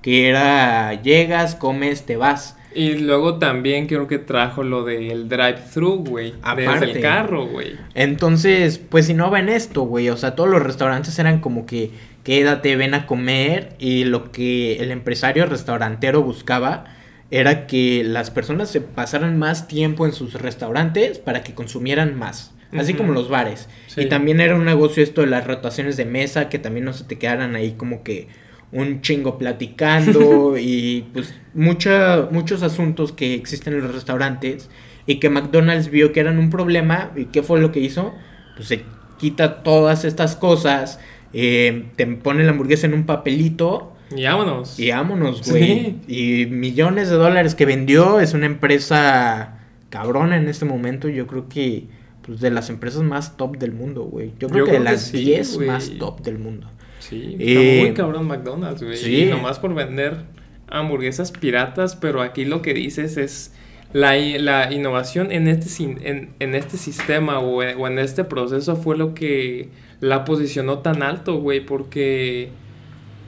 [0.01, 2.57] que era llegas, comes, te vas.
[2.73, 6.33] Y luego también creo que trajo lo del drive-thru, güey.
[6.55, 7.75] Desde el carro, güey.
[7.93, 10.09] Entonces, pues si no ven esto, güey.
[10.09, 11.91] O sea, todos los restaurantes eran como que
[12.23, 13.75] quédate, ven a comer.
[13.77, 16.85] Y lo que el empresario restaurantero buscaba
[17.31, 22.53] era que las personas se pasaran más tiempo en sus restaurantes para que consumieran más.
[22.77, 23.67] Así como los bares.
[23.97, 27.03] Y también era un negocio esto de las rotaciones de mesa, que también no se
[27.03, 28.29] te quedaran ahí como que
[28.71, 34.69] un chingo platicando y pues mucha, muchos asuntos que existen en los restaurantes
[35.05, 38.13] y que McDonald's vio que eran un problema y qué fue lo que hizo,
[38.55, 38.83] pues se
[39.17, 40.99] quita todas estas cosas,
[41.33, 44.79] eh, te pone la hamburguesa en un papelito y vámonos.
[44.79, 45.95] Y vámonos, güey.
[46.07, 48.19] Y millones de dólares que vendió.
[48.19, 51.09] Es una empresa cabrona en este momento.
[51.09, 51.87] Yo creo que
[52.21, 54.33] pues de las empresas más top del mundo, güey.
[54.39, 56.67] Yo creo que de las 10 más top del mundo.
[56.99, 58.97] Sí, está muy eh, cabrón McDonald's, güey.
[58.97, 59.25] Sí.
[59.25, 60.17] nomás por vender
[60.67, 63.53] hamburguesas piratas, pero aquí lo que dices es
[63.91, 68.97] la, la innovación en este, en, en este sistema o, o en este proceso fue
[68.97, 69.69] lo que
[69.99, 72.51] la posicionó tan alto, güey, porque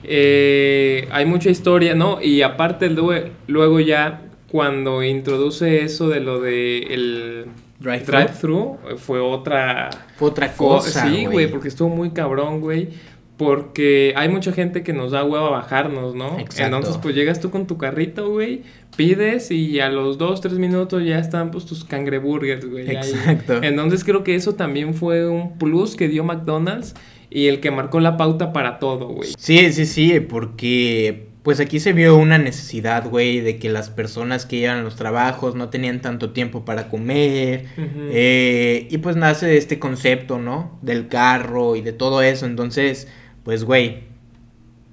[0.06, 2.20] eh, hay mucha historia, ¿no?
[2.20, 7.46] Y aparte luego, ya cuando introduce eso de lo de el
[7.80, 9.90] drive-thru, fue otra...
[10.16, 12.88] Fue otra cosa, Sí, güey, porque estuvo muy cabrón, güey.
[13.36, 16.38] Porque hay mucha gente que nos da huevo a bajarnos, ¿no?
[16.38, 16.62] Exacto.
[16.62, 18.62] Entonces, pues llegas tú con tu carrito, güey,
[18.96, 22.88] pides y a los dos, tres minutos ya están pues tus cangreburgers, güey.
[22.90, 23.60] Exacto.
[23.62, 26.94] Entonces creo que eso también fue un plus que dio McDonald's
[27.34, 29.30] y el que marcó la pauta para todo, güey.
[29.36, 34.46] Sí, sí, sí, porque pues aquí se vio una necesidad, güey, de que las personas
[34.46, 37.66] que iban a los trabajos no tenían tanto tiempo para comer.
[37.76, 40.78] Eh, y pues nace este concepto, ¿no?
[40.80, 42.46] Del carro y de todo eso.
[42.46, 43.08] Entonces,
[43.42, 44.04] pues, güey,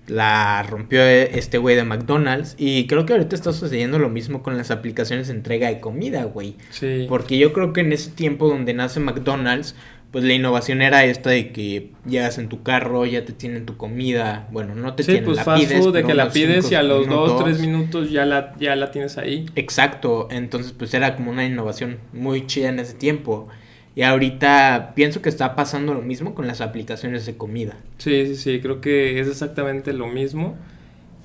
[0.07, 2.55] la rompió este güey de McDonald's.
[2.57, 6.23] Y creo que ahorita está sucediendo lo mismo con las aplicaciones de entrega de comida,
[6.23, 6.55] güey.
[6.71, 7.05] Sí.
[7.07, 9.75] Porque yo creo que en ese tiempo donde nace McDonald's,
[10.11, 13.77] pues la innovación era esta de que llegas en tu carro, ya te tienen tu
[13.77, 16.75] comida, bueno, no te tienen, pues la fast pides, food, de que la pides y
[16.75, 19.45] a los dos, tres minutos ya la, ya la tienes ahí.
[19.55, 23.47] Exacto, entonces pues era como una innovación muy chida en ese tiempo.
[23.93, 27.77] Y ahorita pienso que está pasando lo mismo con las aplicaciones de comida.
[27.97, 30.57] Sí, sí, sí, creo que es exactamente lo mismo.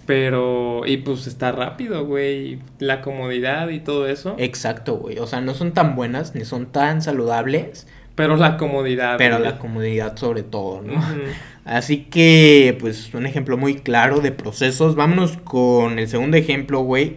[0.05, 2.59] Pero, y pues está rápido, güey.
[2.79, 4.37] La comodidad y todo eso.
[4.39, 5.19] Exacto, güey.
[5.19, 9.19] O sea, no son tan buenas ni son tan saludables pero la comodidad.
[9.19, 11.01] Pero la comodidad sobre todo, ¿no?
[11.65, 14.95] Así que, pues, un ejemplo muy claro de procesos.
[14.95, 17.17] Vámonos con el segundo ejemplo, güey,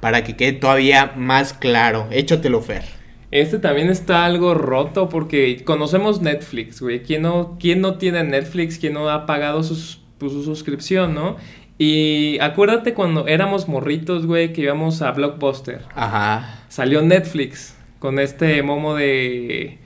[0.00, 2.08] para que quede todavía más claro.
[2.10, 2.82] Échatelo, Fer.
[3.30, 7.02] Este también está algo roto porque conocemos Netflix, güey.
[7.02, 8.78] ¿Quién no, ¿Quién no tiene Netflix?
[8.78, 11.36] ¿Quién no ha pagado sus, pues, su suscripción, no?
[11.78, 15.82] Y acuérdate cuando éramos morritos, güey, que íbamos a Blockbuster.
[15.94, 16.64] Ajá.
[16.68, 19.79] Salió Netflix con este momo de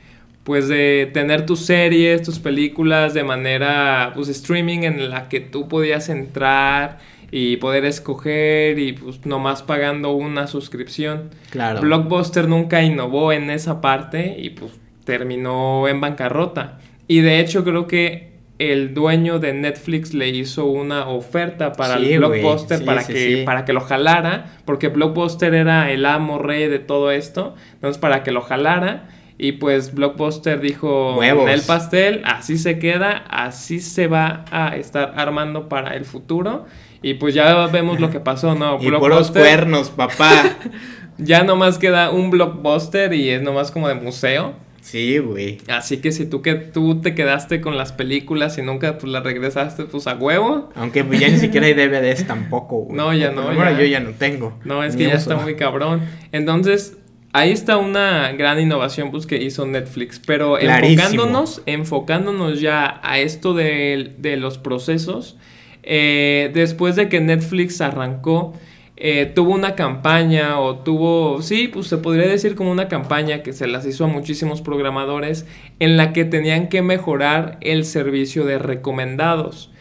[0.44, 5.68] pues de tener tus series, tus películas de manera pues streaming en la que tú
[5.68, 6.98] podías entrar
[7.30, 11.30] y poder escoger y pues nomás pagando una suscripción.
[11.50, 11.80] Claro.
[11.80, 14.72] Blockbuster nunca innovó en esa parte y pues
[15.04, 16.78] terminó en bancarrota.
[17.09, 22.12] Y de hecho creo que el dueño de Netflix le hizo una oferta para Sí,
[22.12, 22.18] el.
[22.18, 26.68] Blockbuster Sí, para sí, que para que lo jalara, porque Blockbuster era el amo rey
[26.68, 31.51] de todo esto, entonces para que lo jalara y pues Blockbuster dijo Huevos.
[31.51, 36.66] el pastel, así se queda, así se va a estar armando para el futuro
[37.03, 38.79] y pues ya vemos lo que pasó, ¿no?
[38.81, 40.57] Y puros cuernos, papá.
[41.18, 44.55] ya nomás queda un Blockbuster y es nomás como de museo.
[44.81, 45.59] sí, güey.
[45.68, 49.23] Así que si tú que tú te quedaste con las películas y nunca pues las
[49.23, 52.97] regresaste pues a huevo, Aunque pues, ya ni siquiera hay DVDs tampoco, güey.
[52.97, 53.79] No, ya no, ya.
[53.79, 54.59] yo ya no tengo.
[54.64, 56.03] no es Ni que ya está muy cabrón.
[56.33, 56.97] Entonces,
[57.35, 61.03] ahí está una gran innovación pues que hizo Netflix, pero Clarísimo.
[61.03, 65.37] enfocándonos, enfocándonos ya a esto de, de los procesos,
[65.83, 68.55] eh, después de que Netflix arrancó,
[68.97, 73.53] eh, tuvo una campaña o tuvo, sí, pues se podría decir como una campaña que
[73.53, 75.44] se las hizo a muchísimos programadores
[75.81, 79.73] en la que tenían que mejorar el servicio de recomendados.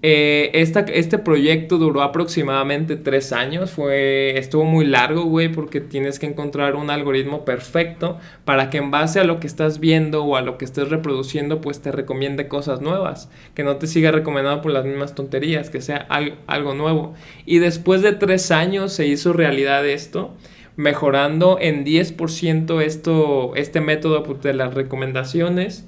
[0.00, 6.20] Eh, esta- este proyecto duró aproximadamente tres años, fue, estuvo muy largo, güey, porque tienes
[6.20, 10.36] que encontrar un algoritmo perfecto para que en base a lo que estás viendo o
[10.36, 14.62] a lo que estés reproduciendo, pues te recomiende cosas nuevas, que no te siga recomendando
[14.62, 17.14] por las mismas tonterías, que sea al- algo nuevo.
[17.44, 20.32] Y después de tres años se hizo realidad esto,
[20.76, 25.84] mejorando en 10% esto, este método pues, de las recomendaciones.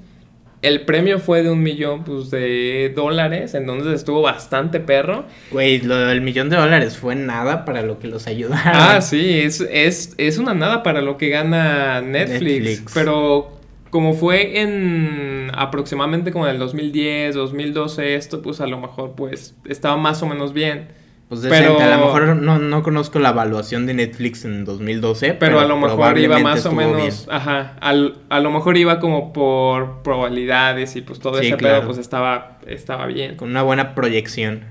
[0.61, 5.25] El premio fue de un millón pues, de dólares, entonces estuvo bastante perro.
[5.49, 8.61] Güey, lo del millón de dólares fue nada para lo que los ayudaron.
[8.63, 12.91] Ah, sí, es, es, es una nada para lo que gana Netflix, Netflix.
[12.93, 19.13] Pero como fue en aproximadamente como en el 2010, 2012, esto pues a lo mejor
[19.15, 21.00] pues estaba más o menos bien.
[21.31, 25.61] Pues Pero- a lo mejor no, no conozco la evaluación de Netflix en 2012, Pero,
[25.61, 27.13] a lo mejor iba más o menos, bien.
[27.29, 31.77] ajá, al- a lo mejor iba como por probabilidades y pues todo Sí, ese claro.
[31.77, 33.37] pedo pues estaba, estaba bien.
[33.37, 34.65] Con una buena proyección.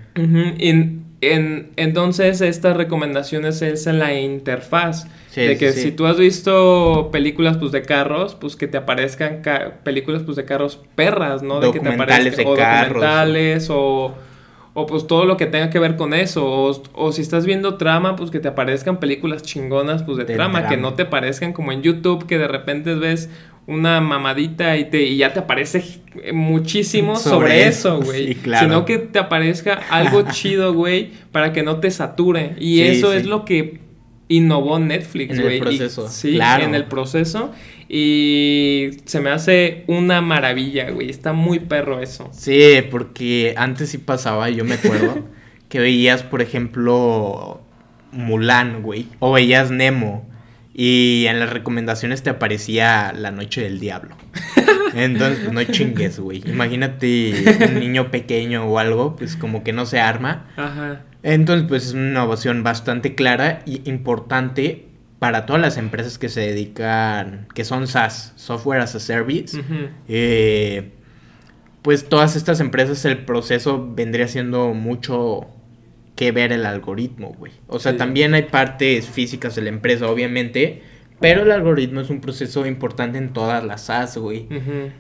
[0.59, 0.69] Y
[1.23, 5.07] en- entonces estas recomendaciones es en la interfaz.
[5.31, 5.81] Sí, de que sí.
[5.81, 10.37] si tú has visto películas pues de carros, pues que te aparezcan ca- películas pues
[10.37, 11.61] de carros perras, ¿no?
[11.61, 12.89] De que te aparezcan- de o carros.
[12.95, 14.15] documentales o,
[14.75, 16.47] o pues todo lo que tenga que ver con eso.
[16.47, 20.35] O, o si estás viendo trama, pues que te aparezcan películas chingonas pues de, De
[20.35, 23.29] trama, que no te parezcan como en YouTube que de repente ves
[23.67, 25.85] una mamadita y, te, y ya te aparece
[26.33, 28.29] muchísimo sobre, Sobre eso, güey.
[28.29, 28.67] sí, claro.
[28.67, 32.55] Sino que te aparezca algo chido, güey, para que no te sature.
[32.59, 33.19] Y Sí, eso sí.
[33.19, 33.81] es lo que
[34.29, 35.57] innovó Netflix, En el güey.
[35.57, 36.65] y- proceso, sí, claro.
[36.65, 37.51] en el proceso.
[37.93, 41.11] Y se me hace una maravilla, güey.
[41.11, 42.31] Está muy perro eso.
[42.33, 45.27] Sí, porque antes sí pasaba, yo me acuerdo,
[45.69, 47.63] que veías, por ejemplo,
[48.13, 50.31] Mulan, güey, o veías Nemo,
[50.73, 54.15] y en las recomendaciones te aparecía La Noche del Diablo.
[54.95, 56.45] Entonces, pues no chingues, güey.
[56.47, 60.47] Imagínate un niño pequeño o algo, pues como que no se arma.
[60.57, 61.03] Ajá.
[61.25, 64.90] Entonces, pues es una innovación bastante clara y importante
[65.21, 69.57] para todas las empresas que se dedican, que son SaaS, Software as a Service.
[70.09, 70.91] Eh,
[71.83, 75.47] pues todas estas empresas el proceso vendría siendo mucho
[76.17, 77.53] que ver el algoritmo, güey.
[77.69, 77.99] O sea, Sí.
[77.99, 80.83] también hay partes físicas de la empresa, obviamente,
[81.21, 84.47] pero el algoritmo es un proceso importante en todas las SaaS, güey.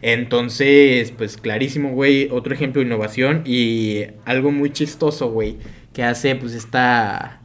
[0.02, 5.56] Entonces, pues clarísimo, güey, otro ejemplo de innovación y algo muy chistoso, güey,
[5.92, 7.37] que hace pues esta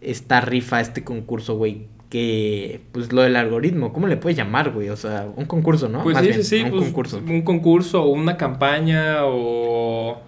[0.00, 4.88] esta rifa, este concurso, güey, que pues lo del algoritmo, ¿cómo le puedes llamar, güey?
[4.88, 6.04] O sea, un concurso, ¿no?
[6.04, 6.62] Pues Más sí, bien, sí, sí.
[6.62, 7.18] un pues, concurso.
[7.26, 10.22] Un concurso o una campaña o...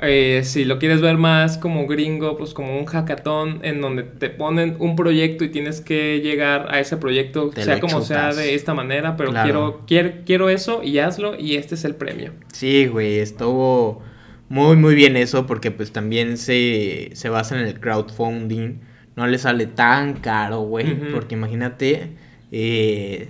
[0.00, 4.30] eh, si lo quieres ver más como gringo, pues como un hackathon en donde te
[4.30, 8.54] ponen un proyecto y tienes que llegar a ese proyecto, Te sea como sea de
[8.54, 9.44] esta manera, pero Claro.
[9.44, 12.32] quiero, quiero, quiero eso y hazlo y este es el premio.
[12.54, 14.00] Sí, güey, estuvo
[14.48, 18.78] muy, muy bien eso porque pues también se, se basa en el crowdfunding.
[19.16, 22.12] No le sale tan caro, güey, porque imagínate,
[22.50, 23.28] eh,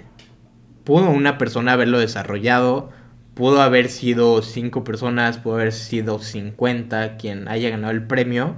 [0.84, 2.90] pudo una persona haberlo desarrollado,
[3.34, 8.56] pudo haber sido cinco personas, pudo haber sido 50 quien haya ganado el premio.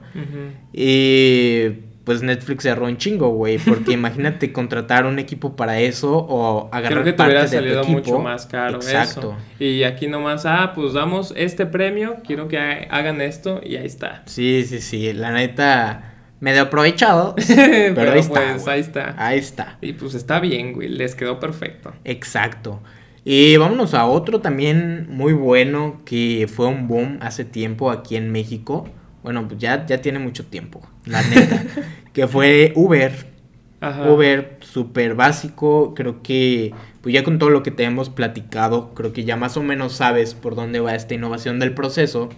[0.72, 1.68] Y
[2.04, 3.58] pues Netflix cerró un chingo, güey.
[3.58, 7.82] Porque imagínate contratar un equipo para eso o agarrar Creo que te parte hubiera salido
[7.82, 7.98] equipo.
[7.98, 9.36] mucho más caro Exacto.
[9.56, 9.64] eso.
[9.64, 13.86] Y aquí nomás, ah, pues damos este premio, quiero que ha- hagan esto y ahí
[13.86, 14.22] está.
[14.26, 15.12] Sí, sí, sí.
[15.14, 16.13] La neta,
[16.44, 17.34] medio aprovechado.
[17.36, 18.40] pero pero ahí está.
[18.50, 18.74] pues güey.
[18.74, 19.14] ahí está.
[19.16, 19.78] Ahí está.
[19.80, 21.94] Y pues está bien, güey, les quedó perfecto.
[22.04, 22.82] Exacto.
[23.24, 28.30] Y vámonos a otro también muy bueno que fue un boom hace tiempo aquí en
[28.30, 28.86] México.
[29.22, 31.64] Bueno, pues ya, ya tiene mucho tiempo, la neta.
[32.12, 33.32] que fue Uber.
[33.80, 34.10] Ajá.
[34.10, 35.94] Uber, súper básico.
[35.94, 39.56] Creo que, pues ya con todo lo que te hemos platicado, creo que ya más
[39.56, 42.28] o menos sabes por dónde va esta innovación del proceso.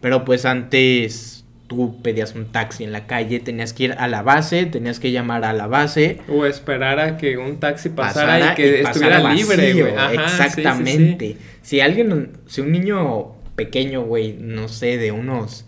[0.00, 1.41] Pero pues antes
[1.72, 5.10] tú pedías un taxi en la calle, tenías que ir a la base, tenías que
[5.10, 6.18] llamar a la base.
[6.28, 9.96] O esperar a que un taxi pasara, pasara y que pasara estuviera libre, vacío, güey.
[9.96, 10.60] Ajá, sí, sí, sí.
[10.60, 11.36] Exactamente.
[11.62, 15.66] Si alguien, si un niño pequeño, güey, no sé, de unos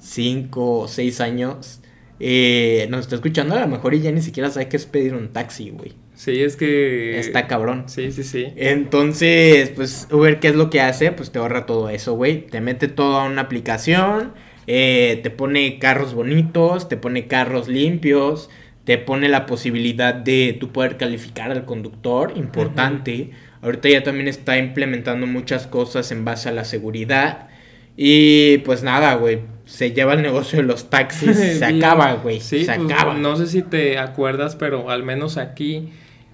[0.00, 1.80] 5 o 6 años,
[2.20, 5.14] eh, nos está escuchando, a lo mejor y ya ni siquiera sabe qué es pedir
[5.14, 5.92] un taxi, güey.
[6.14, 7.18] Sí, es que...
[7.18, 7.84] Está cabrón.
[7.88, 8.46] Sí, sí, sí.
[8.54, 11.10] Entonces, pues, Uber, ¿qué es lo que hace?
[11.10, 12.46] Pues te ahorra todo eso, güey.
[12.46, 14.32] Te mete todo a una aplicación,
[14.66, 18.50] eh, te pone carros bonitos, te pone carros limpios,
[18.84, 23.30] te pone la posibilidad de tú poder calificar al conductor, importante.
[23.62, 27.48] Ahorita ya también está implementando muchas cosas en base a la seguridad.
[27.96, 32.64] Y pues nada, güey, se lleva el negocio de los taxis, se acaba, güey, Sí,
[32.64, 33.14] se pues, acaba.
[33.14, 35.90] no sé si te acuerdas, pero al menos aquí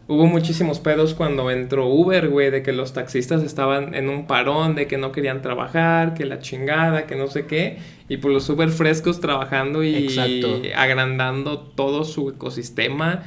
[0.08, 4.74] hubo muchísimos pedos cuando entró Uber, güey, de que los taxistas estaban en un parón,
[4.74, 8.48] de que no querían trabajar, que la chingada, que no sé qué, y pues los
[8.48, 10.62] Uber frescos trabajando y Exacto.
[10.74, 13.22] agrandando todo su ecosistema,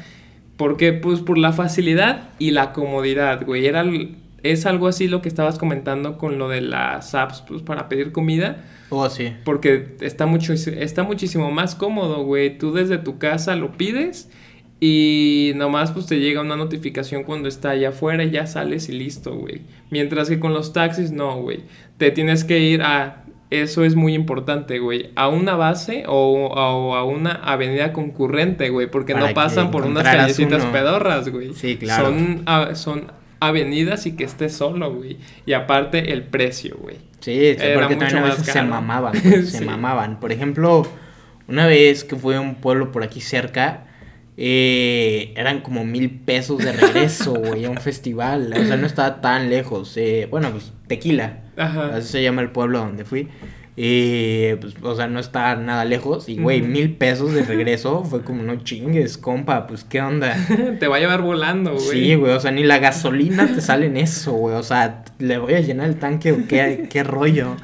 [0.58, 3.86] porque pues por la facilidad y la comodidad, güey, era
[4.44, 8.12] es algo así lo que estabas comentando con lo de las apps pues, para pedir
[8.12, 8.63] comida.
[8.89, 9.34] Oh, sí.
[9.44, 12.58] Porque está, mucho, está muchísimo más cómodo, güey.
[12.58, 14.30] Tú desde tu casa lo pides
[14.84, 18.94] y nomás pues te llega una notificación cuando está allá afuera y ya sales y
[18.94, 19.62] listo, güey.
[19.91, 21.60] Mientras que con los taxis no, güey.
[21.98, 23.24] Te tienes que ir a...
[23.52, 25.12] Eso es muy importante, güey.
[25.15, 28.89] A una base o, o a una avenida concurrente, güey.
[28.89, 30.72] Porque Para no pasan por unas callecitas uno.
[30.72, 31.54] pedorras, güey.
[31.54, 32.06] Sí, claro.
[32.06, 35.17] Son, a- son avenidas y que estés solo, güey.
[35.46, 36.96] Y aparte el precio, güey.
[37.20, 40.20] Sí, sí, porque también a más veces se mamaban, güey, se mamaban.
[40.20, 40.88] Por ejemplo,
[41.48, 43.84] una vez que fui a un pueblo por aquí cerca,
[44.38, 48.54] eh, eran como mil pesos de regreso, güey, a un festival.
[48.58, 49.96] O sea, no estaba tan lejos.
[49.98, 51.96] eh, bueno, pues Tequila, Ajá.
[51.96, 53.28] así se llama el pueblo donde fui.
[53.78, 56.28] Y, pues, o sea, no está nada lejos.
[56.28, 60.36] Y, güey, mil pesos de regreso fue como, no chingues, compa, pues, ¿qué onda?
[60.80, 61.86] Te va a llevar volando, güey.
[61.88, 64.56] Sí, güey, o sea, ni la gasolina te sale en eso, güey.
[64.56, 67.56] O sea, le voy a llenar el tanque o qué, qué rollo.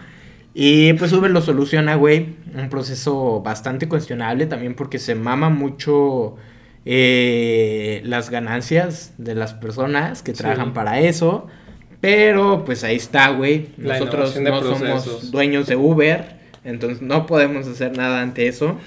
[0.54, 2.30] Y pues Uber lo soluciona, güey.
[2.58, 6.36] Un proceso bastante cuestionable también porque se mama mucho
[6.90, 10.38] eh, las ganancias de las personas que Sí.
[10.38, 11.48] trabajan para eso.
[12.00, 13.70] Pero pues ahí está, güey.
[13.78, 18.78] Nosotros no somos dueños de Uber, entonces no podemos hacer nada ante eso.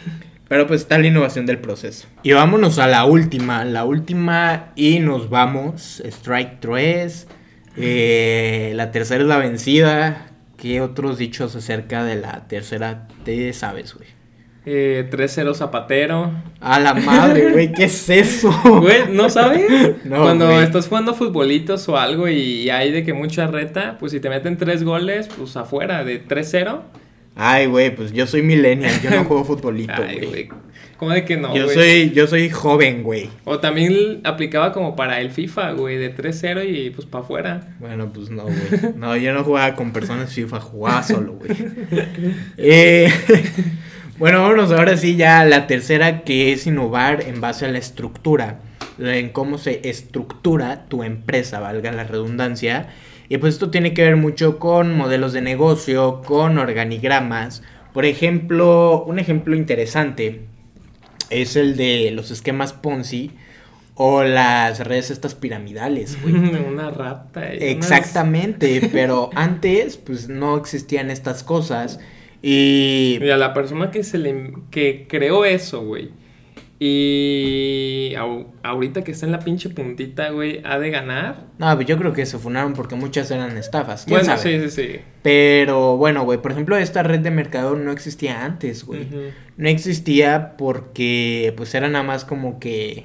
[0.48, 2.08] Pero pues está la innovación del proceso.
[2.24, 6.02] Y vámonos a la última, la última y nos vamos.
[6.04, 7.26] Strike 3.
[7.76, 10.26] eh, la tercera es la vencida.
[10.56, 14.08] ¿Qué otros dichos acerca de la tercera te sabes, güey?
[14.66, 16.30] Eh, 3-0 Zapatero.
[16.60, 18.52] A la madre, güey, ¿qué es eso?
[18.64, 19.62] Güey, ¿no sabes?
[20.04, 24.20] No, Cuando estás jugando futbolitos o algo y hay de que mucha reta, pues si
[24.20, 26.80] te meten tres goles, pues afuera de 3-0.
[27.36, 30.48] Ay, güey, pues yo soy millennial, yo no juego futbolito, güey.
[30.98, 33.30] ¿Cómo de que no, yo soy, yo soy joven, güey.
[33.44, 37.76] O también aplicaba como para el FIFA, güey, de 3-0 y pues para afuera.
[37.78, 38.56] Bueno, pues no, güey.
[38.96, 41.50] No, yo no jugaba con personas FIFA, jugaba solo, güey.
[42.58, 43.10] Eh,
[44.20, 47.78] bueno, vámonos ahora sí ya a la tercera, que es innovar en base a la
[47.78, 48.60] estructura.
[48.98, 52.88] En cómo se estructura tu empresa, valga la redundancia.
[53.28, 57.62] Y pues esto tiene que ver mucho con modelos de negocio, con organigramas.
[57.94, 60.42] Por ejemplo, un ejemplo interesante
[61.30, 63.30] es el de los esquemas Ponzi
[63.94, 66.34] o las redes estas piramidales, güey.
[66.68, 67.40] Una rata.
[67.40, 72.00] unas- Exactamente, pero antes pues no existían estas cosas
[72.42, 76.10] y Y a la persona que se le que creó eso, güey.
[76.82, 78.14] Y
[78.62, 81.48] ahorita que está en la pinche puntita, güey, ha de ganar.
[81.58, 84.62] no, pues, yo creo que se funaron porque muchas eran estafas, ¿quién Bueno, sabe?
[84.62, 85.00] sí, sí, sí.
[85.22, 89.06] Pero bueno, güey, por ejemplo, esta red de mercado no existía antes, güey.
[89.58, 93.04] No existía porque pues era nada más como que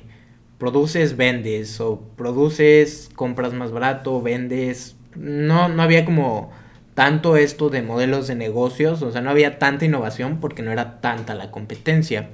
[0.57, 4.95] produces, vendes o produces, compras más barato, vendes.
[5.15, 6.49] No no había como
[6.95, 11.01] tanto esto de modelos de negocios, o sea, no había tanta innovación porque no era
[11.01, 12.29] tanta la competencia.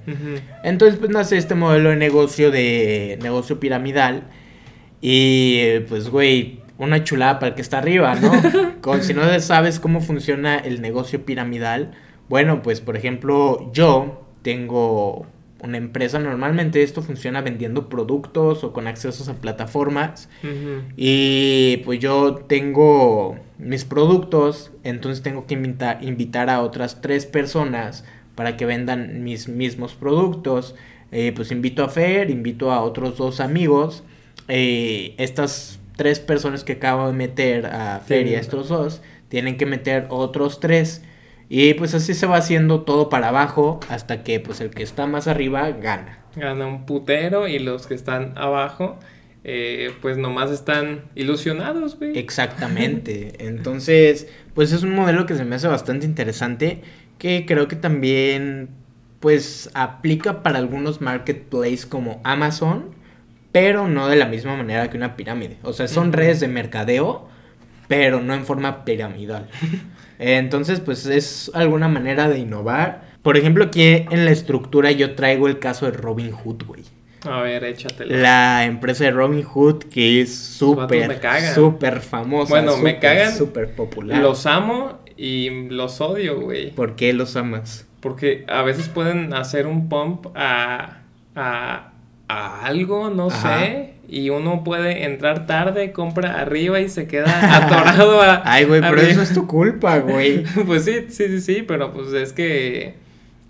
[0.64, 4.28] Entonces, pues nace este modelo de negocio de negocio piramidal
[5.02, 8.32] y pues, güey, una chulada para el que está arriba, ¿no?
[8.82, 11.94] Con, si no sabes cómo funciona el negocio piramidal,
[12.30, 15.26] bueno, pues, por ejemplo, yo tengo
[15.62, 20.28] una empresa, normalmente esto funciona vendiendo productos o con accesos a plataformas.
[20.98, 28.04] Y pues yo tengo mis productos, entonces tengo que invitar, invitar a otras tres personas
[28.34, 30.76] para que vendan mis mismos productos.
[31.12, 34.04] Eh, pues invito a Fer, invito a otros dos amigos.
[34.48, 39.58] Eh, estas tres personas que acabo de meter a Fer y a estos dos, tienen
[39.58, 41.04] que meter otros tres.
[41.54, 45.06] Y pues así se va haciendo todo para abajo hasta que pues el que está
[45.06, 46.20] más arriba gana.
[46.34, 48.98] Gana un putero y los que están abajo
[49.44, 52.18] eh, pues nomás están ilusionados, güey.
[52.18, 53.34] Exactamente.
[53.46, 56.84] Entonces, pues es un modelo que se me hace bastante interesante
[57.18, 58.70] que creo que también
[59.20, 62.96] pues aplica para algunos marketplaces como Amazon,
[63.52, 65.58] pero no de la misma manera que una pirámide.
[65.64, 67.28] O sea, son redes de mercadeo,
[67.90, 69.50] pero no en forma piramidal.
[70.22, 73.10] Entonces, pues es alguna manera de innovar.
[73.24, 76.84] Por ejemplo, aquí en la estructura yo traigo el caso de Robin Hood, güey.
[77.24, 78.16] A ver, échatelo.
[78.16, 81.20] La empresa de Robin Hood que es súper,
[81.56, 82.50] súper famosa.
[82.50, 83.36] Bueno, me cagan.
[83.36, 84.20] Súper popular.
[84.20, 86.72] Los amo y los odio, güey.
[86.72, 87.88] ¿Por qué los amas?
[88.00, 91.02] Porque a veces pueden hacer un pump a,
[91.36, 91.94] a,
[92.28, 98.22] a algo, no sé y uno puede entrar tarde, compra arriba y se queda atorado
[98.22, 98.42] a...
[98.46, 100.44] Ay, güey, pero eso es tu culpa, güey.
[100.68, 102.96] pues sí, sí, sí, sí, pero pues es que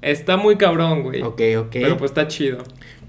[0.03, 1.24] está muy cabrón, güey.
[1.24, 1.72] Ok, ok.
[1.72, 2.59] Pero pues está chido.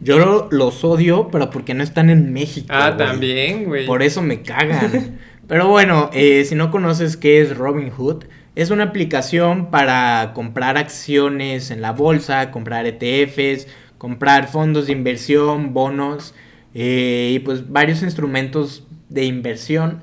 [0.01, 2.69] Yo los odio, pero porque no están en México.
[2.71, 3.87] Ah, también, güey.
[3.87, 5.19] Por eso me cagan.
[5.47, 8.25] pero bueno, eh, si no conoces qué es Robinhood,
[8.57, 13.67] es una aplicación para comprar acciones en la bolsa, comprar ETFs,
[13.99, 16.35] comprar fondos de inversión, bonos.
[16.75, 20.01] Eh, y pues varios instrumentos de inversión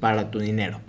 [0.00, 0.80] para tu dinero.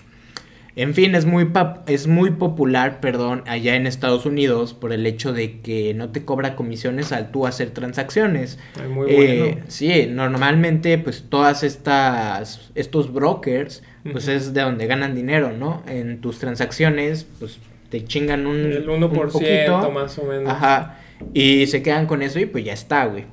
[0.76, 1.50] En fin, es muy,
[1.88, 6.26] es muy popular, perdón, allá en Estados Unidos por el hecho de que no te
[6.26, 8.60] cobra comisiones al tú hacer transacciones.
[8.90, 15.54] muy eh, sí, normalmente pues todas estas, estos brokers, pues es de donde ganan dinero,
[15.54, 15.82] ¿no?
[15.88, 17.58] En tus transacciones, pues
[17.90, 20.52] te chingan un, el 1% más o menos.
[20.52, 21.00] Ajá,
[21.34, 23.24] y se quedan con eso y pues ya está, güey.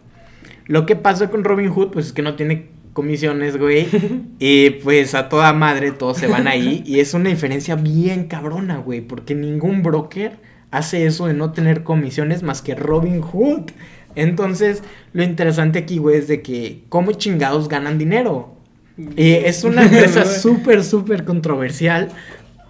[0.72, 3.88] Lo que pasa con Robin Hood, pues es que no tiene comisiones, güey.
[4.38, 6.82] y pues a toda madre todos se van ahí.
[6.86, 9.02] y es una diferencia bien cabrona, güey.
[9.02, 10.38] Porque ningún broker
[10.70, 13.70] hace eso de no tener comisiones más que Robin Hood.
[14.14, 18.56] Entonces, lo interesante aquí, güey, es de que cómo chingados ganan dinero.
[18.96, 22.08] Y es una empresa súper, súper controversial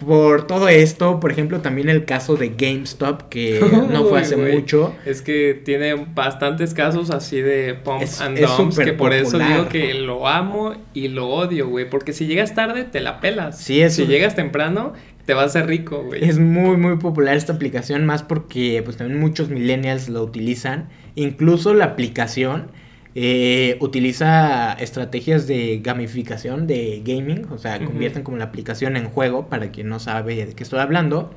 [0.05, 3.59] por todo esto, por ejemplo, también el caso de GameStop, que
[3.91, 4.95] no fue hace mucho.
[5.05, 9.93] Es que tiene bastantes casos así de pump and dumps, que por eso digo que
[9.93, 11.89] lo amo y lo odio, güey.
[11.89, 13.59] Porque si llegas tarde, te la pelas.
[13.59, 14.93] Sí, es Si llegas temprano,
[15.25, 16.23] te vas a hacer rico, güey.
[16.23, 20.89] Es muy, muy popular esta aplicación, más porque pues también muchos millennials lo utilizan.
[21.15, 22.67] Incluso la aplicación
[23.15, 29.49] eh, utiliza estrategias de gamificación de gaming, o sea, convierten como la aplicación en juego,
[29.49, 31.31] para quien no sabe de qué estoy hablando,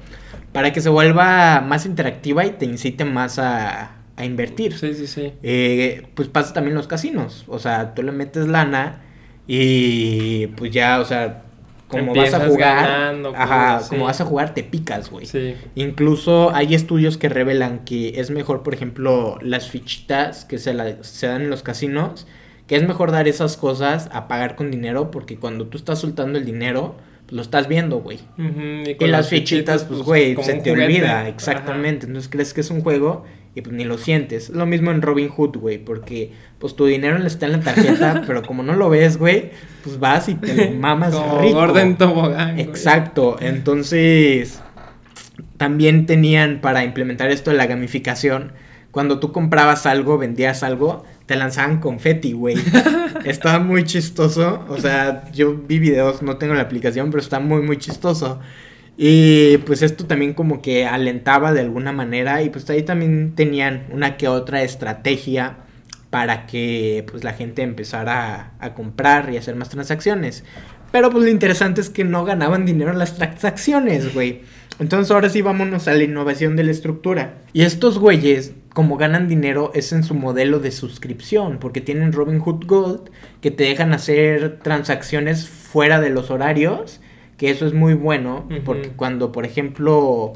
[0.53, 4.73] para que se vuelva más interactiva y te incite más a, invertir.
[4.79, 5.35] Sí, sí, sí.
[5.43, 9.03] Eh, pues pasa también los casinos, o sea, tú le metes lana
[9.47, 11.46] y pues ya, o sea,
[11.89, 15.27] como vas a jugar, ajá, como vas a jugar te picas, güey.
[15.27, 15.55] Sí.
[15.75, 21.27] Incluso hay estudios que revelan que es mejor, por ejemplo, las fichitas que se, se
[21.27, 22.27] dan en los casinos,
[22.67, 26.39] que es mejor dar esas cosas a pagar con dinero porque cuando tú estás soltando
[26.39, 28.19] el dinero, pues lo estás viendo, güey.
[28.37, 32.07] y, las, fichitas, pues, pues, güey, se te olvida, exactamente.
[32.07, 33.25] Entonces crees que es un juego
[33.57, 34.51] y pues ni lo sientes.
[34.51, 38.43] Lo mismo en Robin Hood, güey, porque pues tu dinero está en la tarjeta, pero
[38.43, 39.51] como no lo ves, güey,
[39.83, 41.97] pues vas y te lo mamas como rico.
[41.97, 42.61] tobogán.
[42.61, 43.39] Exacto.
[43.41, 44.61] Entonces,
[45.57, 48.53] también tenían para implementar esto de la gamificación,
[48.91, 52.57] cuando tú comprabas algo, vendías algo, te lanzaban confeti, güey.
[53.25, 54.67] Estaba muy chistoso.
[54.69, 58.39] O sea, yo vi videos, no tengo la aplicación, pero está muy, muy chistoso.
[58.97, 63.87] Y pues esto también como que alentaba de alguna manera y pues ahí también tenían
[63.91, 65.59] una que otra estrategia
[66.09, 70.45] para que pues la gente empezara a, comprar y hacer más transacciones.
[70.93, 74.43] Pero pues lo interesante es que no ganaban dinero en las transacciones, güey.
[74.79, 77.39] Entonces ahora sí vámonos a la innovación de la estructura.
[77.53, 82.65] Y estos güeyes, como ganan dinero, es en su modelo de suscripción, porque tienen Robinhood
[82.67, 83.11] Gold,
[83.43, 87.01] que te dejan hacer transacciones fuera de los horarios
[87.37, 90.33] que eso es muy bueno, porque cuando, por ejemplo,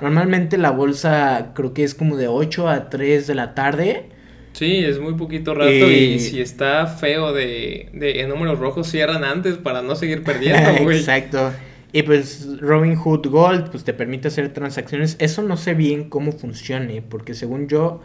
[0.00, 4.10] normalmente la bolsa creo que es como de 8 a 3 de la tarde.
[4.52, 9.24] Sí, es muy poquito rato y eh, si está feo de, de números rojos cierran
[9.24, 10.98] antes para no seguir perdiendo, güey.
[10.98, 11.52] Exacto.
[11.92, 15.16] Y pues Robinhood Gold pues te permite hacer transacciones.
[15.20, 18.02] Eso no sé bien cómo funcione, porque según yo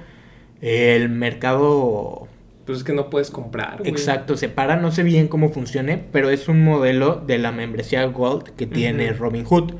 [0.62, 2.28] el mercado
[2.68, 3.80] pues es que no puedes comprar.
[3.80, 3.90] Güey.
[3.90, 8.50] Exacto, separa, no sé bien cómo funcione, pero es un modelo de la membresía Gold
[8.56, 9.74] que tiene Robinhood.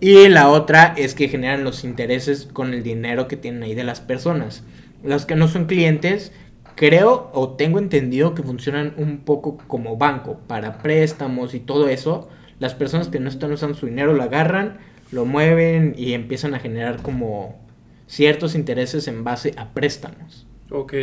[0.00, 3.82] Y la otra es que generan los intereses con el dinero que tienen ahí de
[3.82, 4.64] las personas.
[5.02, 6.32] Los que no son clientes,
[6.76, 12.28] creo o tengo entendido que funcionan un poco como banco para préstamos y todo eso.
[12.60, 14.78] Las personas que no están usando su dinero lo agarran,
[15.10, 17.60] lo mueven y empiezan a generar como
[18.06, 20.46] ciertos intereses en base a préstamos.
[20.70, 20.94] Ok.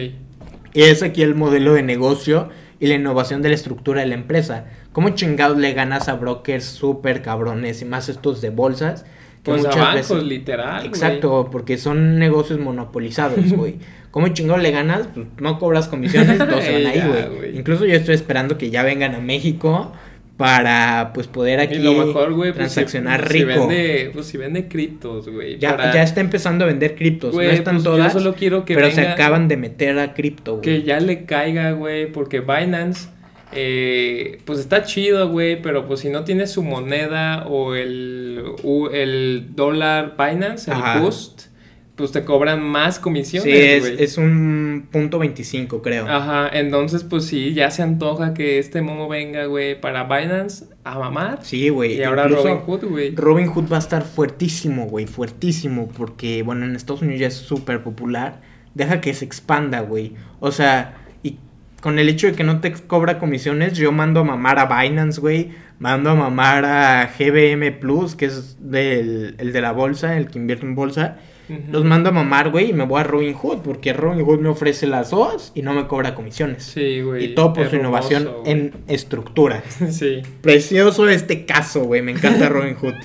[0.74, 2.50] Y es aquí el modelo de negocio
[2.80, 4.66] y la innovación de la estructura de la empresa.
[4.92, 9.04] ¿Cómo chingados le ganas a brokers súper cabrones y más estos de bolsas?
[9.44, 10.24] Que pues muchas a bancos, veces...
[10.24, 10.86] literal.
[10.86, 13.78] Exacto, porque son negocios monopolizados, güey.
[14.12, 15.08] ¿Cómo chingados le ganas?
[15.14, 17.58] Pues no cobras comisiones, todos se van ahí, güey.
[17.58, 19.94] Incluso yo estoy esperando que ya vengan a México
[20.40, 23.52] para pues poder aquí lo mejor, güey, pues, transaccionar pues, rico.
[23.52, 25.60] Si vende, pues si vende criptos, güey.
[25.60, 28.14] Ya, ya está empezando a vender criptos, no están pues, todas.
[28.14, 30.62] Yo solo quiero que pero se acaban de meter a cripto, güey.
[30.62, 33.10] Que ya le caiga, güey, porque Binance
[33.52, 38.42] eh, pues está chido, güey, pero pues si no tiene su moneda o el,
[38.94, 41.48] el dólar Binance, el Boost,
[42.00, 43.44] pues te cobran más comisiones.
[43.44, 46.08] Sí, es, es, un punto 25, creo.
[46.08, 50.98] Ajá, entonces pues sí, ya se antoja que este momo venga, güey, para Binance a
[50.98, 51.40] mamar.
[51.42, 51.98] Sí, güey.
[51.98, 53.14] Y ahora Robinhood, güey.
[53.14, 57.84] Robinhood va a estar fuertísimo, güey, fuertísimo, porque, bueno, en Estados Unidos ya es súper
[57.84, 58.40] popular.
[58.76, 60.14] Deja que se expanda, güey.
[60.40, 61.36] O sea, y
[61.82, 65.20] con el hecho de que no te cobra comisiones, yo mando a mamar a Binance,
[65.20, 65.50] güey.
[65.80, 70.40] Mando a mamar a GBM Plus, que es del, el de la bolsa, el que
[70.40, 71.20] invierte en bolsa
[71.72, 74.50] los mando a mamar, güey, y me voy a Robin Hood, porque Robin Hood me
[74.50, 76.64] ofrece las dos y no me cobra comisiones.
[76.64, 77.26] Sí, güey.
[77.26, 79.64] Y todo por su innovación en estructura.
[79.90, 80.22] sí.
[80.42, 82.96] Precioso este caso, güey, me encanta Robin Hood.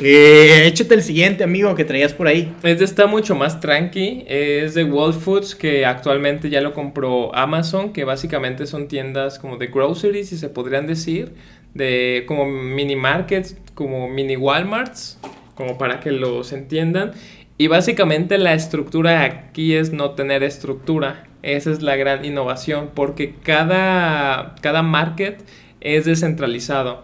[0.00, 2.54] Eh, échate el siguiente, amigo, que traías por ahí.
[2.62, 7.92] Este está mucho más tranqui, es de Whole Foods, que actualmente ya lo compró Amazon,
[7.92, 11.32] que básicamente son tiendas como de groceries, si se podrían decir,
[11.74, 15.18] de como mini markets, como mini Walmarts,
[15.54, 17.12] como para que los entiendan.
[17.58, 21.24] Y básicamente la estructura aquí es no tener estructura.
[21.42, 25.42] Esa es la gran innovación porque cada, cada market
[25.80, 27.02] es descentralizado.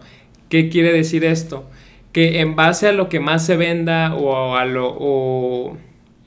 [0.49, 1.67] ¿Qué quiere decir esto?
[2.11, 5.77] Que en base a lo que más se venda o, a lo, o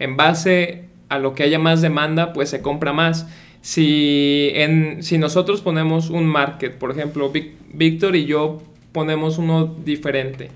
[0.00, 3.28] en base a lo que haya más demanda, pues se compra más.
[3.60, 7.32] Si, en, si nosotros ponemos un market, por ejemplo,
[7.72, 8.58] Víctor y yo
[8.90, 10.48] ponemos uno diferente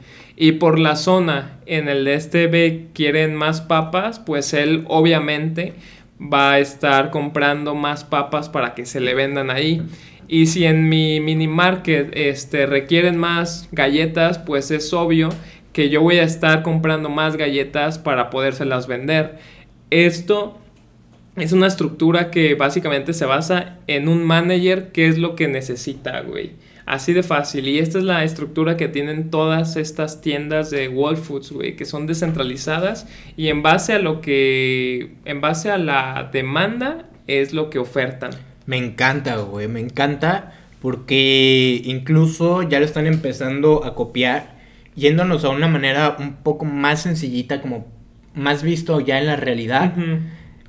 [0.43, 5.75] y por la zona en el este B quieren más papas, pues él obviamente
[6.19, 9.83] va a estar comprando más papas para que se le vendan ahí.
[10.29, 15.29] Y si en mi mini market este, requieren más galletas, pues es obvio
[15.75, 19.41] que yo voy a estar comprando más galletas para podérselas vender.
[19.91, 20.59] Esto
[21.37, 26.23] es una estructura que básicamente se basa en un manager que es lo que necesita,
[26.23, 26.53] güey.
[26.91, 27.69] Así de fácil.
[27.69, 31.85] Y esta es la estructura que tienen todas estas tiendas de Whole Foods, güey, que
[31.85, 37.71] son descentralizadas y en base a lo que, en base a la demanda es lo
[37.71, 38.33] que ofertan.
[38.67, 44.57] Me encanta, güey, me encanta porque incluso ya lo están empezando a copiar,
[44.97, 47.87] yéndonos a una manera un poco más sencillita, como
[48.35, 49.95] más visto ya en la realidad.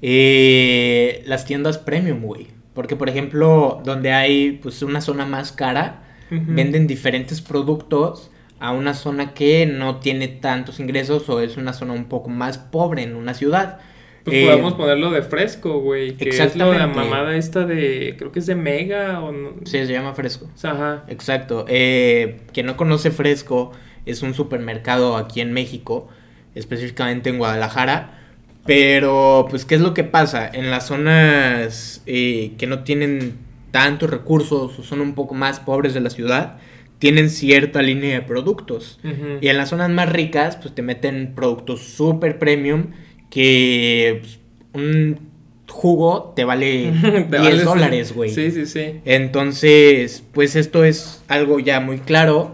[0.03, 2.45] Eh, las tiendas premium, güey.
[2.75, 8.93] Porque, por ejemplo, donde hay pues una zona más cara, venden diferentes productos a una
[8.93, 13.15] zona que no tiene tantos ingresos o es una zona un poco más pobre en
[13.15, 13.79] una ciudad.
[14.23, 16.15] Pues eh, podemos ponerlo de fresco, güey.
[16.15, 18.15] Que es la mamada esta de.
[18.17, 19.49] Creo que es de Mega o no.
[19.65, 20.47] Sí, se llama fresco.
[20.63, 21.03] Ajá.
[21.07, 21.65] Exacto.
[21.67, 23.71] Eh, quien no conoce fresco,
[24.05, 26.07] es un supermercado aquí en México,
[26.53, 28.19] específicamente en Guadalajara.
[28.65, 30.47] Pero, pues, ¿qué es lo que pasa?
[30.47, 33.39] En las zonas eh, que no tienen
[33.71, 36.57] tantos recursos o son un poco más pobres de la ciudad,
[36.99, 38.99] tienen cierta línea de productos.
[39.41, 42.91] Y en las zonas más ricas, pues te meten productos super premium
[43.31, 44.39] que pues,
[44.73, 45.31] un
[45.67, 46.91] jugo te vale
[47.31, 48.29] 10 dólares, güey.
[48.29, 49.01] Sí, sí, sí.
[49.05, 52.53] Entonces, pues esto es algo ya muy claro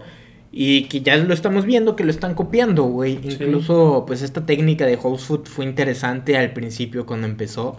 [0.50, 3.18] y que ya lo estamos viendo que lo están copiando, güey.
[3.22, 7.78] Incluso, pues esta técnica de Whole Food fue interesante al principio cuando empezó.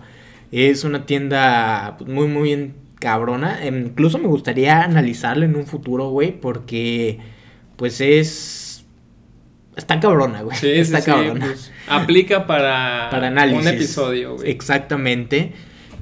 [0.51, 2.53] Es una tienda pues, muy, muy
[2.99, 3.59] cabrona.
[3.65, 7.19] Incluso me gustaría analizarla en un futuro, güey, porque
[7.75, 8.85] pues es...
[9.75, 10.57] Está cabrona, güey.
[10.57, 11.45] Sí, está sí, sí, cabrona.
[11.45, 13.61] pues, aplica para, para análisis.
[13.61, 14.51] un episodio, güey.
[14.51, 15.53] Exactamente.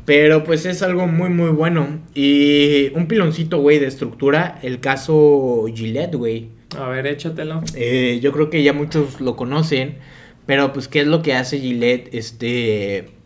[0.06, 2.00] Pero pues es algo muy muy bueno.
[2.16, 6.50] Y un piloncito, güey, de estructura, el caso Gillette, güey.
[6.78, 7.62] A ver, échatelo.
[7.76, 9.98] Eh, yo creo que ya muchos lo conocen.
[10.46, 12.10] Pero pues, ¿qué es lo que hace Gillette?
[12.14, 13.17] Este...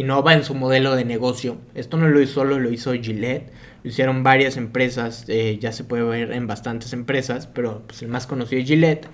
[0.00, 1.58] Innova en su modelo de negocio.
[1.74, 3.50] Esto no lo hizo solo, lo hizo Gillette.
[3.82, 5.26] Lo hicieron varias empresas.
[5.28, 7.46] eh, ya se puede ver en bastantes empresas.
[7.46, 9.08] Pero pues el más conocido es Gillette.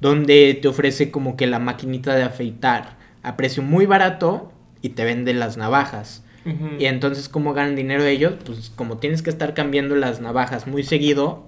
[0.00, 4.52] Donde te ofrece como que la maquinita de afeitar a precio muy barato.
[4.80, 6.22] Y te vende las navajas.
[6.78, 8.34] Y entonces, ¿cómo ganan dinero ellos?
[8.46, 11.44] Pues como tienes que estar cambiando las navajas muy seguido,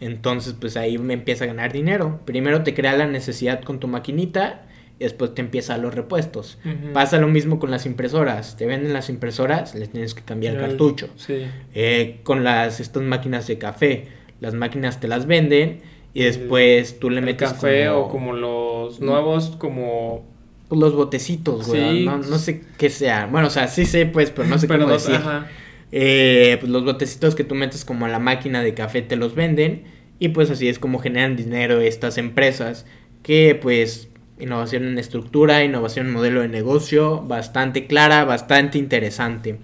[0.00, 2.18] entonces pues ahí me empieza a ganar dinero.
[2.24, 4.62] Primero te crea la necesidad con tu maquinita
[5.00, 6.58] y después te empieza los repuestos.
[6.92, 8.56] Pasa lo mismo con las impresoras.
[8.56, 11.08] Te venden las impresoras, les tienes que cambiar Ya, cartucho.
[11.16, 11.46] Sí.
[11.74, 14.06] Eh, con las estas máquinas de café,
[14.40, 15.80] las máquinas te las venden
[16.14, 20.24] y después tú le El metes café como- o como los nuevos, como...
[20.70, 22.00] los botecitos, güey.
[22.00, 22.04] Sí.
[22.04, 23.26] No, no sé qué sea.
[23.26, 25.14] Bueno, o sea, sí sé pues, pero no sé pero cómo no- decir.
[25.16, 25.48] ajá.
[25.92, 29.34] Eh, pues los botecitos que tú metes como a la máquina de café te los
[29.34, 29.82] venden
[30.20, 32.86] y pues así es como generan dinero estas empresas
[33.24, 34.09] que pues
[34.40, 39.58] innovación en estructura, innovación en modelo de negocio, bastante clara, bastante interesante.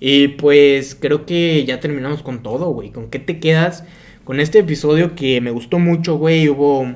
[0.00, 2.90] Y pues creo que ya terminamos con todo, güey.
[2.90, 3.84] ¿Con qué te quedas?
[4.24, 6.48] Con este episodio que me gustó mucho, güey.
[6.48, 6.86] Hubo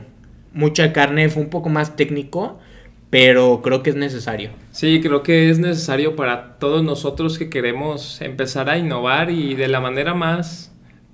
[0.53, 2.59] mucha carne, fue un poco más técnico,
[3.11, 4.51] pero creo que es necesario.
[4.71, 9.69] Sí, creo que es necesario para todos nosotros que queremos empezar a innovar y de
[9.69, 10.73] la manera más,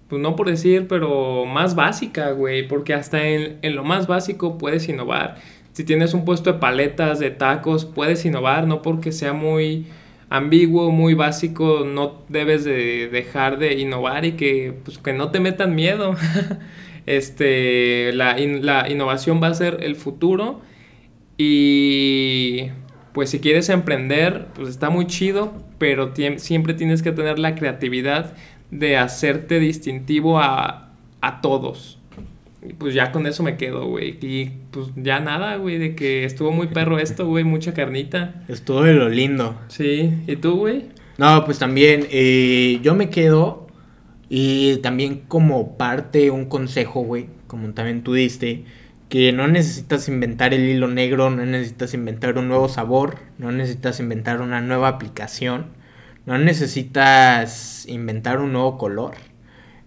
[0.08, 4.58] pues no por decir, pero más básica, güey, porque hasta en, en lo más básico
[4.58, 5.36] puedes innovar.
[5.78, 9.86] Si tienes un puesto de paletas, de tacos, puedes innovar, no porque sea muy
[10.28, 15.38] ambiguo, muy básico, no debes de dejar de innovar y que, pues, que no te
[15.38, 16.16] metan miedo.
[17.06, 20.62] este, la, la innovación va a ser el futuro
[21.36, 22.70] y
[23.12, 28.34] pues si quieres emprender, pues está muy chido, pero siempre tienes que tener la creatividad
[28.72, 31.97] de hacerte distintivo a, a todos.
[32.60, 34.18] Y pues ya con eso me quedo, güey.
[34.20, 38.44] Y pues ya nada, güey, de que estuvo muy perro esto, güey, mucha carnita.
[38.48, 39.58] Estuvo de lo lindo.
[39.68, 40.86] Sí, ¿y tú, güey?
[41.18, 43.66] No, pues también eh, yo me quedo
[44.28, 48.64] y también como parte un consejo, güey, como también tú diste,
[49.08, 54.00] que no necesitas inventar el hilo negro, no necesitas inventar un nuevo sabor, no necesitas
[54.00, 55.66] inventar una nueva aplicación,
[56.26, 59.14] no necesitas inventar un nuevo color.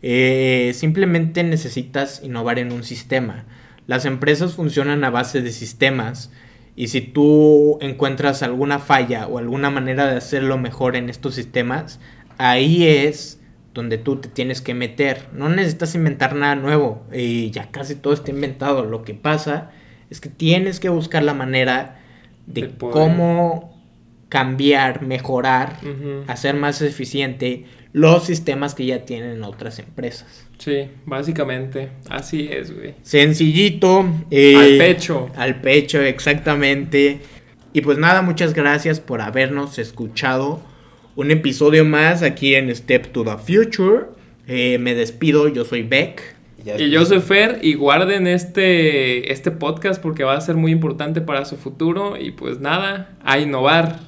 [0.02, 3.46] Eh, simplemente necesitas innovar en un sistema.
[3.88, 6.32] Las empresas funcionan a base de sistemas
[6.76, 12.00] y si tú encuentras alguna falla o alguna manera de hacerlo mejor en estos sistemas,
[12.38, 13.40] ahí es
[13.74, 15.28] donde tú te tienes que meter.
[15.34, 18.86] No necesitas inventar nada nuevo y ya casi todo está inventado.
[18.86, 19.72] Lo que pasa
[20.10, 22.00] es que tienes que buscar la manera
[22.48, 23.80] de cómo
[24.30, 25.78] cambiar, mejorar,
[26.28, 30.46] hacer más eficiente los sistemas que ya tienen otras empresas.
[30.58, 31.90] Sí, básicamente.
[32.10, 32.94] Así es, güey.
[33.02, 34.06] Sencillito.
[34.30, 35.30] eh, Al pecho.
[35.36, 37.20] Al pecho, exactamente.
[37.74, 40.62] Y pues nada, muchas gracias por habernos escuchado.
[41.16, 44.06] Un episodio más aquí en Step to the Future.
[44.48, 46.36] Eh, me despido, yo soy Beck.
[46.78, 51.20] Y yo soy Fer y guarden este, este podcast porque va a ser muy importante
[51.20, 54.00] para su futuro y pues nada, a innovar.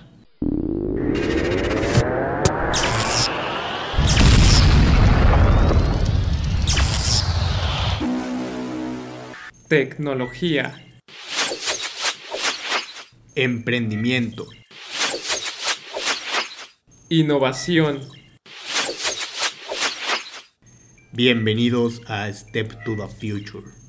[9.74, 10.86] Tecnología.
[13.34, 14.46] Emprendimiento.
[17.10, 18.08] Innovación.
[21.12, 23.83] Bienvenidos a Step to the Future.